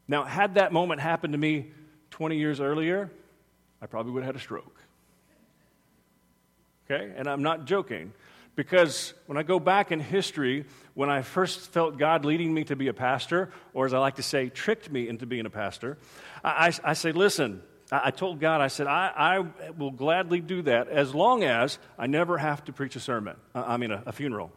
Now, 0.08 0.24
had 0.24 0.56
that 0.56 0.72
moment 0.72 1.00
happened 1.00 1.32
to 1.32 1.38
me 1.38 1.70
20 2.10 2.36
years 2.36 2.60
earlier, 2.60 3.10
I 3.80 3.86
probably 3.86 4.12
would 4.12 4.24
have 4.24 4.34
had 4.34 4.40
a 4.40 4.42
stroke. 4.42 4.76
Okay? 6.90 7.12
And 7.16 7.28
I'm 7.28 7.42
not 7.42 7.64
joking. 7.64 8.12
Because 8.56 9.14
when 9.26 9.38
I 9.38 9.42
go 9.42 9.58
back 9.58 9.90
in 9.92 10.00
history, 10.00 10.64
when 10.94 11.10
I 11.10 11.22
first 11.22 11.72
felt 11.72 11.98
God 11.98 12.24
leading 12.24 12.52
me 12.52 12.64
to 12.64 12.76
be 12.76 12.88
a 12.88 12.94
pastor, 12.94 13.50
or 13.72 13.86
as 13.86 13.94
I 13.94 13.98
like 13.98 14.16
to 14.16 14.22
say, 14.22 14.48
tricked 14.48 14.90
me 14.90 15.08
into 15.08 15.26
being 15.26 15.46
a 15.46 15.50
pastor, 15.50 15.98
I, 16.42 16.68
I, 16.68 16.90
I 16.90 16.92
say, 16.94 17.12
listen, 17.12 17.62
I, 17.90 18.02
I, 18.06 18.10
told 18.10 18.40
God, 18.40 18.60
I 18.60 18.68
said, 18.68 18.86
I, 18.86 19.44
will 19.76 19.90
gladly 19.90 20.40
do 20.40 20.62
that 20.62 20.88
as 20.88 21.14
long 21.14 21.42
as 21.42 21.78
I 21.98 22.06
never 22.06 22.38
have 22.38 22.64
to 22.66 22.72
preach 22.72 22.94
a 22.96 23.00
sermon, 23.00 23.36
I 23.54 23.76
mean, 23.76 23.90
a, 23.90 24.02
a 24.06 24.12
funeral. 24.12 24.52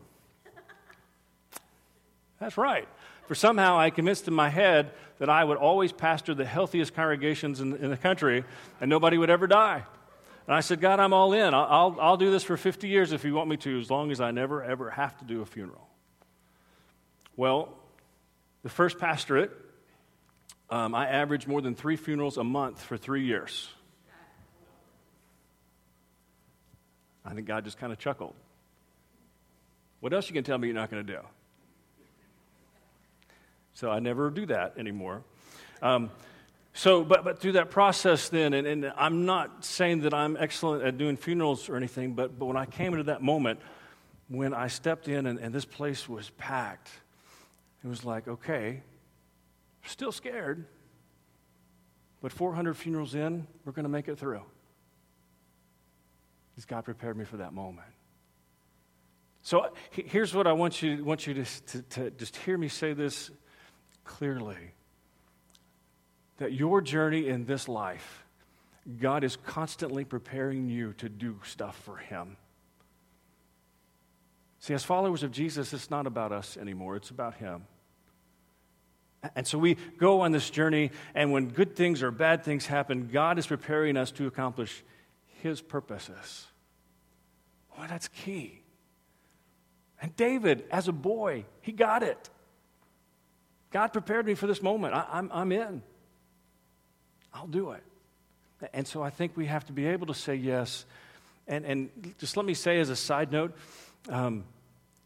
That's 2.40 2.58
right. 2.58 2.88
For 3.28 3.36
somehow 3.36 3.78
I 3.78 3.90
convinced 3.90 4.28
in 4.28 4.34
my 4.34 4.50
head 4.50 4.92
that 5.20 5.30
I 5.30 5.44
would 5.44 5.58
always 5.58 5.92
pastor 5.92 6.34
the 6.34 6.46
healthiest 6.46 6.94
congregations 6.94 7.60
in, 7.60 7.76
in 7.76 7.90
the 7.90 7.98
country 7.98 8.46
and 8.80 8.90
nobody 8.90 9.18
would 9.18 9.30
ever 9.30 9.48
die. 9.48 9.84
And 10.48 10.56
I 10.56 10.62
said, 10.62 10.80
God, 10.80 11.00
I'm 11.00 11.12
all 11.12 11.34
in. 11.34 11.54
I'll, 11.54 11.68
I'll, 11.70 11.98
I'll, 12.00 12.18
do 12.18 12.32
this 12.32 12.44
for 12.44 12.56
50 12.56 12.88
years 12.88 13.12
if 13.12 13.26
you 13.26 13.34
want 13.34 13.50
me 13.50 13.58
to, 13.58 13.80
as 13.80 13.92
long 13.92 14.12
as 14.12 14.22
I 14.22 14.32
never, 14.32 14.64
ever 14.64 14.90
have 14.90 15.18
to 15.18 15.26
do 15.26 15.42
a 15.42 15.46
funeral. 15.46 15.86
Well, 17.36 17.74
the 18.64 18.70
first 18.70 18.98
pastorate, 18.98 19.52
um, 20.70 20.96
I 20.96 21.08
averaged 21.08 21.48
more 21.48 21.62
than 21.62 21.76
three 21.76 21.98
funerals 21.98 22.38
a 22.38 22.46
month 22.46 22.82
for 22.82 22.96
three 22.96 23.26
years. 23.26 23.70
I 27.26 27.34
think 27.34 27.46
God 27.46 27.66
just 27.66 27.78
kind 27.78 27.92
of 27.92 28.00
chuckled. 28.00 28.34
What 30.00 30.14
else 30.14 30.30
you 30.30 30.34
can 30.34 30.46
tell 30.46 30.58
me 30.58 30.68
you're 30.68 30.76
not 30.76 30.90
going 30.90 31.06
to 31.06 31.14
do? 31.14 31.20
So 33.78 33.92
I 33.92 34.00
never 34.00 34.32
do 34.32 34.48
that 34.48 34.74
anymore. 34.80 35.22
Um, 35.84 36.10
so, 36.74 37.04
but, 37.04 37.24
but 37.24 37.38
through 37.38 37.52
that 37.52 37.70
process 37.70 38.28
then, 38.28 38.56
and, 38.56 38.66
and, 38.66 38.92
I'm 38.98 39.28
not 39.28 39.64
saying 39.64 40.02
that 40.02 40.16
I'm 40.16 40.36
excellent 40.36 40.84
at 40.84 40.98
doing 40.98 41.16
funerals 41.16 41.70
or 41.70 41.76
anything, 41.76 42.14
but, 42.14 42.40
but 42.40 42.48
when 42.48 42.58
I 42.58 42.66
came 42.66 42.94
into 42.94 43.04
that 43.04 43.22
moment, 43.22 43.60
when 44.30 44.56
I 44.56 44.66
stepped 44.66 45.08
in 45.08 45.28
and, 45.28 45.38
and 45.38 45.54
this 45.54 45.64
place 45.64 46.10
was 46.10 46.32
packed, 46.40 46.90
it 47.84 47.88
was 47.88 48.04
like, 48.04 48.28
okay, 48.28 48.82
still 49.86 50.12
scared, 50.12 50.66
but 52.20 52.32
400 52.32 52.74
funerals 52.74 53.14
in, 53.14 53.46
we're 53.64 53.74
going 53.74 53.84
to 53.84 53.90
make 53.90 54.08
it 54.08 54.18
through. 54.18 54.42
Because 56.56 56.66
God 56.66 56.84
prepared 56.84 57.16
me 57.16 57.26
for 57.26 57.38
that 57.38 57.54
moment. 57.54 57.86
So 59.44 59.70
here's 59.92 60.34
what 60.34 60.48
I 60.48 60.54
want 60.54 60.82
you, 60.82 61.06
want 61.06 61.28
you 61.28 61.36
to, 61.36 61.46
to, 61.46 61.82
to 61.84 62.10
just 62.10 62.38
hear 62.38 62.58
me 62.58 62.70
say 62.70 62.94
this 62.94 63.30
clearly 64.08 64.74
that 66.38 66.54
your 66.54 66.82
journey 66.82 67.28
in 67.28 67.46
this 67.46 67.68
life, 67.68 68.26
God 69.00 69.24
is 69.24 69.36
constantly 69.36 70.06
preparing 70.06 70.70
you 70.70 70.94
to 70.94 71.10
do 71.10 71.38
stuff 71.44 71.76
for 71.84 71.98
Him. 71.98 72.38
See, 74.60 74.74
as 74.74 74.84
followers 74.84 75.24
of 75.24 75.32
Jesus, 75.32 75.74
it's 75.74 75.92
not 75.92 76.08
about 76.08 76.32
us 76.32 76.58
anymore, 76.58 76.96
it's 76.96 77.10
about 77.10 77.36
Him. 77.36 77.64
And 79.36 79.46
so 79.46 79.58
we 79.58 79.76
go 79.98 80.22
on 80.22 80.32
this 80.32 80.50
journey, 80.50 80.92
and 81.14 81.32
when 81.32 81.50
good 81.50 81.76
things 81.76 82.02
or 82.02 82.12
bad 82.12 82.44
things 82.44 82.66
happen, 82.66 83.10
God 83.12 83.38
is 83.38 83.48
preparing 83.48 83.98
us 83.98 84.12
to 84.12 84.28
accomplish 84.28 84.84
His 85.42 85.62
purposes. 85.62 86.48
Well, 87.78 87.88
that's 87.88 88.08
key. 88.08 88.62
And 90.02 90.16
David, 90.16 90.66
as 90.72 90.88
a 90.88 90.92
boy, 90.92 91.46
he 91.62 91.72
got 91.72 92.04
it. 92.04 92.30
God 93.72 93.88
prepared 93.94 94.26
me 94.26 94.34
for 94.34 94.48
this 94.48 94.62
moment. 94.62 94.94
I, 94.94 95.06
I'm, 95.12 95.30
I'm 95.34 95.52
in. 95.52 95.82
I'll 97.34 97.48
do 97.48 97.72
it. 97.72 97.84
And 98.74 98.88
so 98.88 99.04
I 99.04 99.10
think 99.10 99.36
we 99.36 99.46
have 99.46 99.66
to 99.68 99.74
be 99.74 99.86
able 99.88 100.08
to 100.08 100.14
say 100.14 100.36
yes. 100.36 100.86
And, 101.48 101.66
and 101.66 102.16
just 102.18 102.38
let 102.38 102.46
me 102.46 102.54
say 102.54 102.80
as 102.80 102.90
a 102.90 102.96
side 102.96 103.32
note 103.32 103.56
um, 104.10 104.46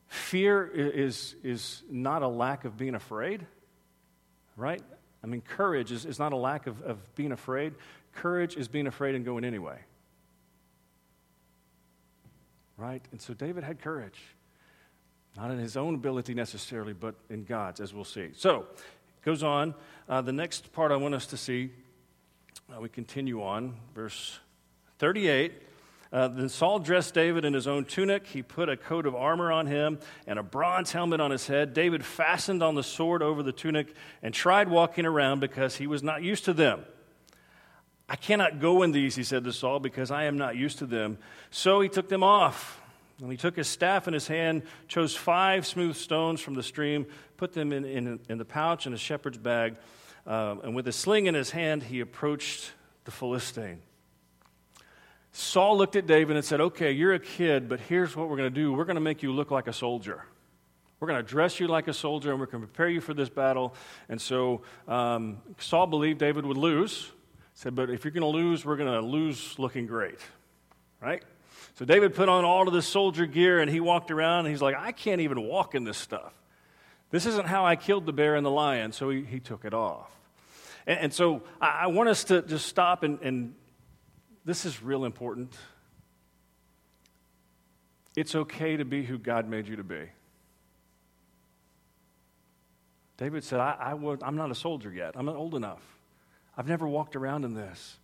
fear 0.07 0.65
is, 0.65 1.35
is 1.43 1.83
not 1.89 2.21
a 2.21 2.27
lack 2.27 2.65
of 2.65 2.77
being 2.77 2.95
afraid 2.95 3.45
right? 4.61 4.81
I 5.23 5.27
mean, 5.27 5.41
courage 5.41 5.91
is, 5.91 6.05
is 6.05 6.19
not 6.19 6.33
a 6.33 6.37
lack 6.37 6.67
of, 6.67 6.81
of 6.81 7.15
being 7.15 7.31
afraid. 7.31 7.73
Courage 8.13 8.55
is 8.55 8.67
being 8.67 8.87
afraid 8.87 9.15
and 9.15 9.23
going 9.25 9.43
anyway. 9.43 9.79
Right? 12.77 13.03
And 13.11 13.21
so 13.21 13.33
David 13.33 13.63
had 13.63 13.81
courage. 13.81 14.19
Not 15.37 15.51
in 15.51 15.59
his 15.59 15.77
own 15.77 15.95
ability 15.95 16.33
necessarily, 16.33 16.93
but 16.93 17.15
in 17.29 17.45
God's, 17.45 17.79
as 17.79 17.93
we'll 17.93 18.03
see. 18.03 18.29
So, 18.35 18.65
goes 19.23 19.43
on. 19.43 19.73
Uh, 20.09 20.21
the 20.21 20.33
next 20.33 20.73
part 20.73 20.91
I 20.91 20.97
want 20.97 21.13
us 21.13 21.27
to 21.27 21.37
see, 21.37 21.71
uh, 22.73 22.81
we 22.81 22.89
continue 22.89 23.41
on, 23.41 23.75
verse 23.95 24.39
38. 24.99 25.53
Uh, 26.11 26.27
then 26.27 26.49
Saul 26.49 26.79
dressed 26.79 27.13
David 27.13 27.45
in 27.45 27.53
his 27.53 27.67
own 27.67 27.85
tunic. 27.85 28.27
He 28.27 28.41
put 28.41 28.67
a 28.67 28.75
coat 28.75 29.05
of 29.05 29.15
armor 29.15 29.49
on 29.51 29.67
him 29.67 29.99
and 30.27 30.37
a 30.37 30.43
bronze 30.43 30.91
helmet 30.91 31.21
on 31.21 31.31
his 31.31 31.47
head. 31.47 31.73
David 31.73 32.03
fastened 32.03 32.61
on 32.61 32.75
the 32.75 32.83
sword 32.83 33.23
over 33.23 33.41
the 33.41 33.53
tunic 33.53 33.95
and 34.21 34.33
tried 34.33 34.67
walking 34.67 35.05
around 35.05 35.39
because 35.39 35.77
he 35.77 35.87
was 35.87 36.03
not 36.03 36.21
used 36.21 36.43
to 36.45 36.53
them. 36.53 36.83
I 38.09 38.17
cannot 38.17 38.59
go 38.59 38.81
in 38.83 38.91
these, 38.91 39.15
he 39.15 39.23
said 39.23 39.45
to 39.45 39.53
Saul, 39.53 39.79
because 39.79 40.11
I 40.11 40.25
am 40.25 40.37
not 40.37 40.57
used 40.57 40.79
to 40.79 40.85
them. 40.85 41.17
So 41.49 41.79
he 41.79 41.87
took 41.87 42.09
them 42.09 42.23
off. 42.23 42.80
And 43.21 43.29
he 43.29 43.37
took 43.37 43.55
his 43.55 43.67
staff 43.67 44.07
in 44.07 44.13
his 44.13 44.27
hand, 44.27 44.63
chose 44.87 45.15
five 45.15 45.67
smooth 45.67 45.95
stones 45.95 46.41
from 46.41 46.55
the 46.55 46.63
stream, 46.63 47.05
put 47.37 47.53
them 47.53 47.71
in, 47.71 47.85
in, 47.85 48.19
in 48.27 48.37
the 48.39 48.45
pouch 48.45 48.87
in 48.87 48.93
a 48.93 48.97
shepherd's 48.97 49.37
bag, 49.37 49.75
uh, 50.25 50.55
and 50.63 50.75
with 50.75 50.87
a 50.87 50.91
sling 50.91 51.27
in 51.27 51.35
his 51.35 51.51
hand, 51.51 51.83
he 51.83 51.99
approached 51.99 52.73
the 53.05 53.11
Philistine. 53.11 53.81
Saul 55.31 55.77
looked 55.77 55.95
at 55.95 56.07
David 56.07 56.35
and 56.35 56.43
said, 56.43 56.59
Okay, 56.61 56.91
you're 56.91 57.13
a 57.13 57.19
kid, 57.19 57.69
but 57.69 57.79
here's 57.79 58.15
what 58.15 58.29
we're 58.29 58.37
going 58.37 58.53
to 58.53 58.59
do. 58.61 58.73
We're 58.73 58.85
going 58.85 58.95
to 58.95 59.01
make 59.01 59.23
you 59.23 59.31
look 59.31 59.49
like 59.49 59.67
a 59.67 59.73
soldier. 59.73 60.25
We're 60.99 61.07
going 61.07 61.23
to 61.23 61.27
dress 61.27 61.59
you 61.59 61.67
like 61.67 61.87
a 61.87 61.93
soldier 61.93 62.31
and 62.31 62.39
we're 62.39 62.45
going 62.45 62.61
to 62.61 62.67
prepare 62.67 62.89
you 62.89 63.01
for 63.01 63.13
this 63.13 63.29
battle. 63.29 63.73
And 64.07 64.21
so 64.21 64.61
um, 64.87 65.37
Saul 65.57 65.87
believed 65.87 66.19
David 66.19 66.45
would 66.45 66.57
lose. 66.57 67.05
He 67.05 67.09
Said, 67.55 67.75
But 67.75 67.89
if 67.89 68.03
you're 68.03 68.11
going 68.11 68.21
to 68.21 68.27
lose, 68.27 68.65
we're 68.65 68.75
going 68.75 68.91
to 68.91 69.01
lose 69.01 69.57
looking 69.57 69.87
great. 69.87 70.19
Right? 71.01 71.23
So 71.75 71.85
David 71.85 72.15
put 72.15 72.29
on 72.29 72.43
all 72.43 72.67
of 72.67 72.73
this 72.73 72.87
soldier 72.87 73.25
gear 73.25 73.59
and 73.59 73.69
he 73.69 73.79
walked 73.79 74.11
around 74.11 74.39
and 74.39 74.49
he's 74.49 74.61
like, 74.61 74.75
I 74.77 74.91
can't 74.91 75.21
even 75.21 75.41
walk 75.41 75.73
in 75.75 75.83
this 75.83 75.97
stuff. 75.97 76.33
This 77.11 77.25
isn't 77.25 77.47
how 77.47 77.65
I 77.65 77.75
killed 77.75 78.05
the 78.05 78.13
bear 78.13 78.35
and 78.35 78.45
the 78.45 78.51
lion. 78.51 78.91
So 78.91 79.09
he, 79.09 79.23
he 79.23 79.39
took 79.39 79.65
it 79.65 79.73
off. 79.73 80.09
And, 80.85 80.99
and 80.99 81.13
so 81.13 81.43
I, 81.59 81.83
I, 81.83 81.87
want 81.87 82.09
us 82.09 82.25
to 82.25 82.41
just 82.41 82.67
stop 82.67 83.03
and, 83.03 83.19
and 83.21 83.55
this 84.45 84.65
is 84.65 84.81
real 84.81 85.05
important. 85.05 85.55
It's 88.15 88.35
okay 88.35 88.77
to 88.77 88.85
be 88.85 89.03
who 89.03 89.17
God 89.17 89.47
made 89.47 89.67
you 89.67 89.77
to 89.77 89.83
be. 89.83 90.09
David 93.17 93.43
said, 93.43 93.59
I, 93.59 93.77
I 93.79 93.93
was, 93.93 94.19
I'm 94.23 94.35
not 94.35 94.51
a 94.51 94.55
soldier 94.55 94.91
yet. 94.91 95.13
I'm 95.15 95.25
not 95.25 95.35
old 95.35 95.55
enough. 95.55 95.81
I've 96.57 96.67
never 96.67 96.87
walked 96.87 97.15
around 97.15 97.45
in 97.45 97.53
this. 97.53 97.97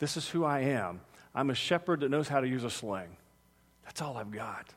This 0.00 0.16
is 0.16 0.28
who 0.28 0.44
I 0.44 0.60
am. 0.60 1.00
I'm 1.34 1.50
a 1.50 1.54
shepherd 1.54 2.00
that 2.00 2.10
knows 2.10 2.28
how 2.28 2.40
to 2.40 2.48
use 2.48 2.64
a 2.64 2.70
sling. 2.70 3.16
That's 3.84 4.02
all 4.02 4.16
I've 4.16 4.30
got. 4.30 4.72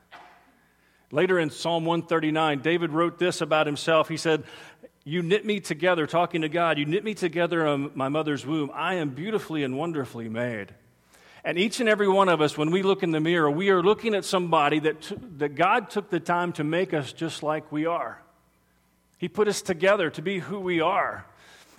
Later 1.10 1.38
in 1.38 1.50
Psalm 1.50 1.84
139, 1.84 2.60
David 2.60 2.90
wrote 2.90 3.18
this 3.18 3.40
about 3.40 3.66
himself. 3.66 4.08
He 4.08 4.16
said, 4.16 4.44
You 5.04 5.22
knit 5.22 5.44
me 5.44 5.60
together, 5.60 6.06
talking 6.06 6.42
to 6.42 6.48
God, 6.48 6.78
you 6.78 6.86
knit 6.86 7.04
me 7.04 7.14
together 7.14 7.66
in 7.66 7.90
my 7.94 8.08
mother's 8.08 8.44
womb. 8.44 8.70
I 8.74 8.94
am 8.94 9.10
beautifully 9.10 9.62
and 9.62 9.78
wonderfully 9.78 10.28
made. 10.28 10.74
And 11.44 11.58
each 11.58 11.78
and 11.78 11.88
every 11.88 12.08
one 12.08 12.30
of 12.30 12.40
us, 12.40 12.56
when 12.56 12.70
we 12.70 12.82
look 12.82 13.02
in 13.02 13.10
the 13.10 13.20
mirror, 13.20 13.50
we 13.50 13.68
are 13.68 13.82
looking 13.82 14.14
at 14.14 14.24
somebody 14.24 14.78
that, 14.80 15.02
t- 15.02 15.16
that 15.36 15.54
God 15.54 15.90
took 15.90 16.08
the 16.08 16.18
time 16.18 16.52
to 16.54 16.64
make 16.64 16.94
us 16.94 17.12
just 17.12 17.42
like 17.42 17.70
we 17.70 17.84
are. 17.84 18.20
He 19.18 19.28
put 19.28 19.46
us 19.46 19.60
together 19.60 20.08
to 20.10 20.22
be 20.22 20.38
who 20.38 20.58
we 20.58 20.80
are. 20.80 21.26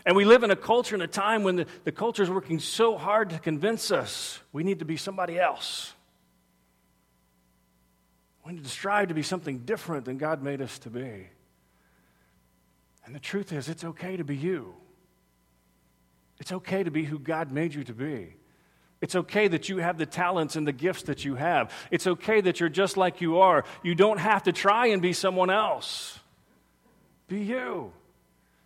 And 0.05 0.15
we 0.15 0.23
live 0.23 0.43
in 0.43 0.51
a 0.51 0.55
culture 0.55 0.95
and 0.95 1.01
a 1.01 1.07
time 1.07 1.43
when 1.43 1.55
the, 1.55 1.65
the 1.83 1.91
culture 1.91 2.21
is 2.21 2.29
working 2.29 2.59
so 2.59 2.97
hard 2.97 3.31
to 3.31 3.39
convince 3.39 3.91
us 3.91 4.39
we 4.53 4.63
need 4.63 4.79
to 4.79 4.85
be 4.85 4.97
somebody 4.97 5.39
else. 5.39 5.93
We 8.45 8.53
need 8.53 8.63
to 8.63 8.69
strive 8.69 9.07
to 9.07 9.15
be 9.15 9.23
something 9.23 9.59
different 9.59 10.05
than 10.05 10.17
God 10.17 10.43
made 10.43 10.61
us 10.61 10.77
to 10.79 10.91
be. 10.91 11.27
And 13.05 13.15
the 13.15 13.19
truth 13.19 13.51
is, 13.51 13.69
it's 13.69 13.83
okay 13.83 14.17
to 14.17 14.23
be 14.23 14.35
you. 14.35 14.75
It's 16.39 16.51
okay 16.51 16.83
to 16.83 16.91
be 16.91 17.03
who 17.03 17.17
God 17.17 17.51
made 17.51 17.73
you 17.73 17.83
to 17.85 17.93
be. 17.93 18.35
It's 19.01 19.15
okay 19.15 19.47
that 19.47 19.69
you 19.69 19.77
have 19.77 19.97
the 19.97 20.05
talents 20.05 20.55
and 20.55 20.67
the 20.67 20.71
gifts 20.71 21.03
that 21.03 21.25
you 21.25 21.35
have. 21.35 21.71
It's 21.91 22.07
okay 22.07 22.41
that 22.41 22.59
you're 22.59 22.69
just 22.69 22.97
like 22.97 23.21
you 23.21 23.39
are. 23.39 23.63
You 23.83 23.95
don't 23.95 24.19
have 24.19 24.43
to 24.43 24.51
try 24.51 24.87
and 24.87 25.01
be 25.01 25.13
someone 25.13 25.49
else. 25.49 26.19
Be 27.27 27.43
you. 27.43 27.91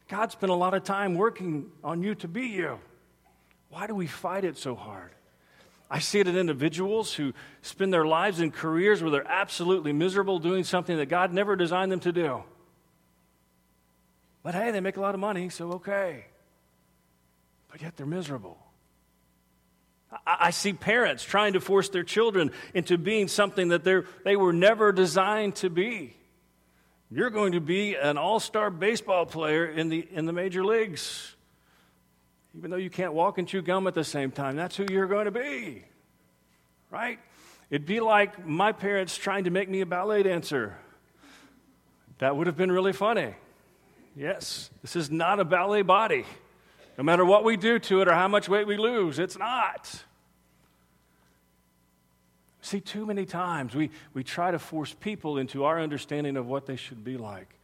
God 0.10 0.32
spent 0.32 0.52
a 0.52 0.56
lot 0.56 0.74
of 0.74 0.84
time 0.84 1.16
working 1.16 1.72
on 1.84 2.04
you 2.04 2.16
to 2.16 2.28
be 2.28 2.48
you. 2.48 2.80
Why 3.70 3.88
do 3.88 3.94
we 3.94 4.08
fight 4.08 4.44
it 4.44 4.58
so 4.58 4.76
hard? 4.76 5.12
I 5.90 6.00
see 6.00 6.20
it 6.20 6.28
in 6.28 6.36
individuals 6.36 7.14
who 7.14 7.34
spend 7.62 7.94
their 7.94 8.06
lives 8.06 8.40
in 8.40 8.52
careers 8.52 9.02
where 9.02 9.12
they're 9.12 9.32
absolutely 9.32 9.94
miserable 9.94 10.40
doing 10.40 10.64
something 10.64 10.98
that 10.98 11.08
God 11.08 11.32
never 11.32 11.56
designed 11.56 11.92
them 11.92 12.00
to 12.02 12.12
do. 12.12 12.44
But 14.42 14.56
hey, 14.56 14.72
they 14.72 14.80
make 14.80 14.98
a 14.98 15.02
lot 15.02 15.14
of 15.14 15.20
money, 15.20 15.50
so 15.50 15.74
okay. 15.74 16.26
But 17.72 17.82
yet 17.82 17.96
they're 17.96 18.06
miserable. 18.06 18.58
I 20.26 20.50
see 20.50 20.74
parents 20.74 21.24
trying 21.24 21.54
to 21.54 21.62
force 21.62 21.90
their 21.90 22.04
children 22.04 22.52
into 22.74 22.98
being 22.98 23.28
something 23.28 23.70
that 23.70 23.84
they 23.84 24.36
were 24.36 24.54
never 24.54 24.92
designed 24.92 25.56
to 25.58 25.70
be. 25.70 26.16
You're 27.12 27.32
going 27.32 27.54
to 27.54 27.62
be 27.62 27.96
an 27.96 28.18
all 28.18 28.40
star 28.40 28.70
baseball 28.70 29.26
player 29.26 29.66
in 29.66 29.90
the, 29.90 30.08
in 30.12 30.26
the 30.26 30.34
major 30.34 30.64
leagues. 30.64 31.36
Even 32.58 32.72
though 32.72 32.78
you 32.78 32.90
can't 32.90 33.14
walk 33.14 33.38
and 33.38 33.48
chew 33.48 33.62
gum 33.62 33.88
at 33.88 33.94
the 33.94 34.04
same 34.04 34.32
time, 34.32 34.56
that's 34.56 34.76
who 34.76 34.86
you're 34.92 35.08
going 35.08 35.26
to 35.26 35.32
be. 35.32 35.84
Right? 36.92 37.20
It'd 37.70 37.86
be 37.86 38.00
like 38.00 38.46
my 38.46 38.72
parents 38.72 39.16
trying 39.16 39.44
to 39.44 39.50
make 39.52 39.70
me 39.70 39.82
a 39.82 39.86
ballet 39.86 40.24
dancer. 40.24 40.76
That 42.20 42.36
would 42.36 42.48
have 42.48 42.58
been 42.58 42.72
really 42.72 42.94
funny. 42.94 43.34
Yes, 44.16 44.70
this 44.82 44.96
is 44.96 45.10
not 45.10 45.40
a 45.40 45.46
ballet 45.46 45.84
body. 45.84 46.26
No 46.98 47.04
matter 47.04 47.24
what 47.24 47.44
we 47.44 47.56
do 47.56 47.80
to 47.80 48.02
it 48.02 48.08
or 48.08 48.14
how 48.14 48.28
much 48.28 48.50
weight 48.50 48.68
we 48.68 48.76
lose, 48.76 49.20
it's 49.20 49.38
not. 49.38 50.04
See, 52.62 52.82
too 52.82 53.06
many 53.06 53.26
times 53.26 53.74
we, 53.74 53.90
we 54.14 54.24
try 54.24 54.52
to 54.52 54.60
force 54.60 54.94
people 55.00 55.38
into 55.38 55.64
our 55.64 55.80
understanding 55.80 56.36
of 56.38 56.48
what 56.48 56.66
they 56.66 56.76
should 56.76 57.04
be 57.04 57.18
like. 57.18 57.56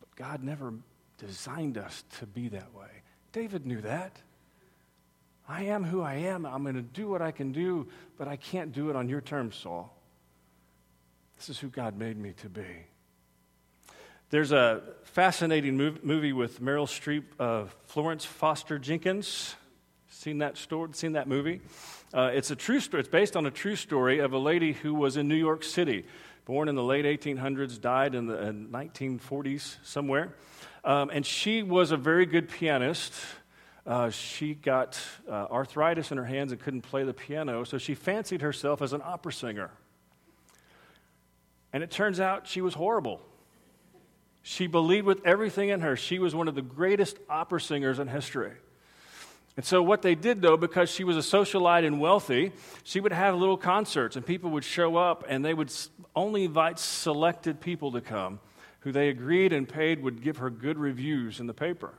But 0.00 0.16
God 0.16 0.42
never 0.42 0.72
designed 1.18 1.78
us 1.78 2.04
to 2.18 2.26
be 2.26 2.48
that 2.48 2.74
way. 2.74 2.88
David 3.32 3.66
knew 3.66 3.80
that. 3.82 4.16
I 5.48 5.64
am 5.64 5.84
who 5.84 6.02
I 6.02 6.14
am. 6.14 6.44
I'm 6.44 6.62
going 6.62 6.74
to 6.74 6.82
do 6.82 7.08
what 7.08 7.22
I 7.22 7.30
can 7.30 7.52
do, 7.52 7.88
but 8.18 8.28
I 8.28 8.36
can't 8.36 8.72
do 8.72 8.90
it 8.90 8.96
on 8.96 9.08
your 9.08 9.20
terms, 9.20 9.56
Saul. 9.56 9.94
This 11.38 11.48
is 11.48 11.58
who 11.58 11.68
God 11.68 11.96
made 11.96 12.18
me 12.18 12.34
to 12.42 12.48
be. 12.48 12.66
There's 14.30 14.52
a 14.52 14.82
fascinating 15.04 15.76
movie 15.76 16.34
with 16.34 16.60
Meryl 16.60 16.86
Streep, 16.86 17.68
Florence 17.86 18.24
Foster 18.26 18.78
Jenkins. 18.78 19.54
Seen 20.18 20.38
that 20.38 20.56
story? 20.56 20.88
Seen 20.94 21.12
that 21.12 21.28
movie? 21.28 21.60
Uh, 22.12 22.32
it's 22.34 22.50
a 22.50 22.56
true 22.56 22.80
story. 22.80 23.02
It's 23.02 23.08
based 23.08 23.36
on 23.36 23.46
a 23.46 23.52
true 23.52 23.76
story 23.76 24.18
of 24.18 24.32
a 24.32 24.38
lady 24.38 24.72
who 24.72 24.92
was 24.92 25.16
in 25.16 25.28
New 25.28 25.36
York 25.36 25.62
City, 25.62 26.04
born 26.44 26.68
in 26.68 26.74
the 26.74 26.82
late 26.82 27.04
1800s, 27.04 27.80
died 27.80 28.16
in 28.16 28.26
the 28.26 28.34
1940s 28.34 29.76
somewhere, 29.84 30.34
um, 30.82 31.08
and 31.10 31.24
she 31.24 31.62
was 31.62 31.92
a 31.92 31.96
very 31.96 32.26
good 32.26 32.48
pianist. 32.48 33.12
Uh, 33.86 34.10
she 34.10 34.54
got 34.54 35.00
uh, 35.28 35.46
arthritis 35.52 36.10
in 36.10 36.18
her 36.18 36.24
hands 36.24 36.50
and 36.50 36.60
couldn't 36.60 36.82
play 36.82 37.04
the 37.04 37.14
piano, 37.14 37.62
so 37.62 37.78
she 37.78 37.94
fancied 37.94 38.42
herself 38.42 38.82
as 38.82 38.92
an 38.92 39.02
opera 39.04 39.32
singer. 39.32 39.70
And 41.72 41.84
it 41.84 41.92
turns 41.92 42.18
out 42.18 42.48
she 42.48 42.60
was 42.60 42.74
horrible. 42.74 43.22
She 44.42 44.66
believed 44.66 45.06
with 45.06 45.24
everything 45.24 45.68
in 45.68 45.80
her. 45.82 45.94
She 45.94 46.18
was 46.18 46.34
one 46.34 46.48
of 46.48 46.56
the 46.56 46.62
greatest 46.62 47.18
opera 47.30 47.60
singers 47.60 48.00
in 48.00 48.08
history. 48.08 48.54
And 49.58 49.66
so, 49.66 49.82
what 49.82 50.02
they 50.02 50.14
did, 50.14 50.40
though, 50.40 50.56
because 50.56 50.88
she 50.88 51.02
was 51.02 51.16
a 51.16 51.36
socialite 51.36 51.84
and 51.84 51.98
wealthy, 52.00 52.52
she 52.84 53.00
would 53.00 53.10
have 53.10 53.34
little 53.34 53.56
concerts, 53.56 54.14
and 54.14 54.24
people 54.24 54.50
would 54.50 54.62
show 54.62 54.94
up, 54.94 55.24
and 55.28 55.44
they 55.44 55.52
would 55.52 55.72
only 56.14 56.44
invite 56.44 56.78
selected 56.78 57.60
people 57.60 57.90
to 57.90 58.00
come 58.00 58.38
who 58.82 58.92
they 58.92 59.08
agreed 59.08 59.52
and 59.52 59.68
paid 59.68 60.00
would 60.00 60.22
give 60.22 60.36
her 60.36 60.48
good 60.48 60.78
reviews 60.78 61.40
in 61.40 61.48
the 61.48 61.52
paper. 61.54 61.92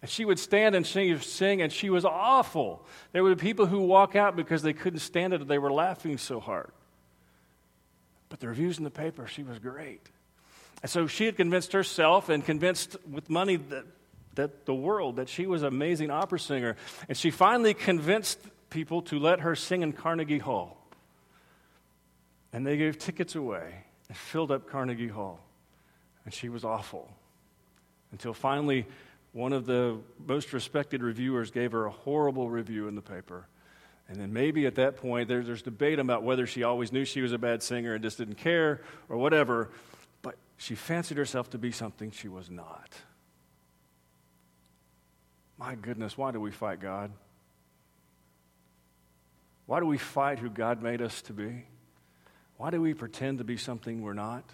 And 0.00 0.10
she 0.10 0.24
would 0.24 0.38
stand 0.38 0.74
and 0.74 0.86
sing, 0.86 1.20
sing, 1.20 1.60
and 1.60 1.70
she 1.70 1.90
was 1.90 2.06
awful. 2.06 2.86
There 3.12 3.22
were 3.22 3.36
people 3.36 3.66
who 3.66 3.80
walk 3.80 4.16
out 4.16 4.34
because 4.34 4.62
they 4.62 4.72
couldn't 4.72 5.00
stand 5.00 5.34
it, 5.34 5.46
they 5.46 5.58
were 5.58 5.70
laughing 5.70 6.16
so 6.16 6.40
hard. 6.40 6.70
But 8.30 8.40
the 8.40 8.48
reviews 8.48 8.78
in 8.78 8.84
the 8.84 8.90
paper, 8.90 9.26
she 9.26 9.42
was 9.42 9.58
great. 9.58 10.08
And 10.82 10.90
so 10.90 11.06
she 11.06 11.26
had 11.26 11.36
convinced 11.36 11.74
herself 11.74 12.30
and 12.30 12.42
convinced 12.42 12.96
with 13.06 13.28
money 13.28 13.56
that, 13.56 13.84
that 14.36 14.64
the 14.64 14.74
world 14.74 15.16
that 15.16 15.28
she 15.28 15.46
was 15.46 15.62
an 15.62 15.68
amazing 15.68 16.10
opera 16.10 16.38
singer. 16.38 16.76
And 17.08 17.16
she 17.16 17.30
finally 17.30 17.74
convinced 17.74 18.38
people 18.70 19.02
to 19.02 19.18
let 19.18 19.40
her 19.40 19.54
sing 19.54 19.82
in 19.82 19.92
Carnegie 19.92 20.38
Hall. 20.38 20.78
And 22.52 22.66
they 22.66 22.76
gave 22.76 22.98
tickets 22.98 23.34
away 23.34 23.84
and 24.08 24.16
filled 24.16 24.50
up 24.50 24.68
Carnegie 24.68 25.08
Hall. 25.08 25.40
And 26.24 26.32
she 26.32 26.48
was 26.48 26.64
awful. 26.64 27.10
Until 28.12 28.32
finally, 28.32 28.86
one 29.32 29.52
of 29.52 29.66
the 29.66 29.98
most 30.26 30.52
respected 30.52 31.02
reviewers 31.02 31.50
gave 31.50 31.72
her 31.72 31.86
a 31.86 31.90
horrible 31.90 32.48
review 32.48 32.88
in 32.88 32.94
the 32.94 33.02
paper. 33.02 33.46
And 34.08 34.18
then 34.20 34.32
maybe 34.32 34.66
at 34.66 34.76
that 34.76 34.96
point, 34.96 35.28
there, 35.28 35.42
there's 35.42 35.62
debate 35.62 35.98
about 35.98 36.22
whether 36.22 36.46
she 36.46 36.62
always 36.62 36.92
knew 36.92 37.04
she 37.04 37.20
was 37.20 37.32
a 37.32 37.38
bad 37.38 37.62
singer 37.62 37.94
and 37.94 38.02
just 38.02 38.18
didn't 38.18 38.36
care 38.36 38.82
or 39.08 39.16
whatever. 39.16 39.70
But 40.22 40.36
she 40.56 40.74
fancied 40.74 41.16
herself 41.16 41.50
to 41.50 41.58
be 41.58 41.72
something 41.72 42.12
she 42.12 42.28
was 42.28 42.48
not. 42.48 42.94
My 45.58 45.74
goodness, 45.74 46.18
why 46.18 46.32
do 46.32 46.40
we 46.40 46.50
fight 46.50 46.80
God? 46.80 47.10
Why 49.66 49.80
do 49.80 49.86
we 49.86 49.98
fight 49.98 50.38
who 50.38 50.48
God 50.48 50.82
made 50.82 51.02
us 51.02 51.22
to 51.22 51.32
be? 51.32 51.64
Why 52.56 52.70
do 52.70 52.80
we 52.80 52.94
pretend 52.94 53.38
to 53.38 53.44
be 53.44 53.56
something 53.56 54.02
we're 54.02 54.14
not? 54.14 54.44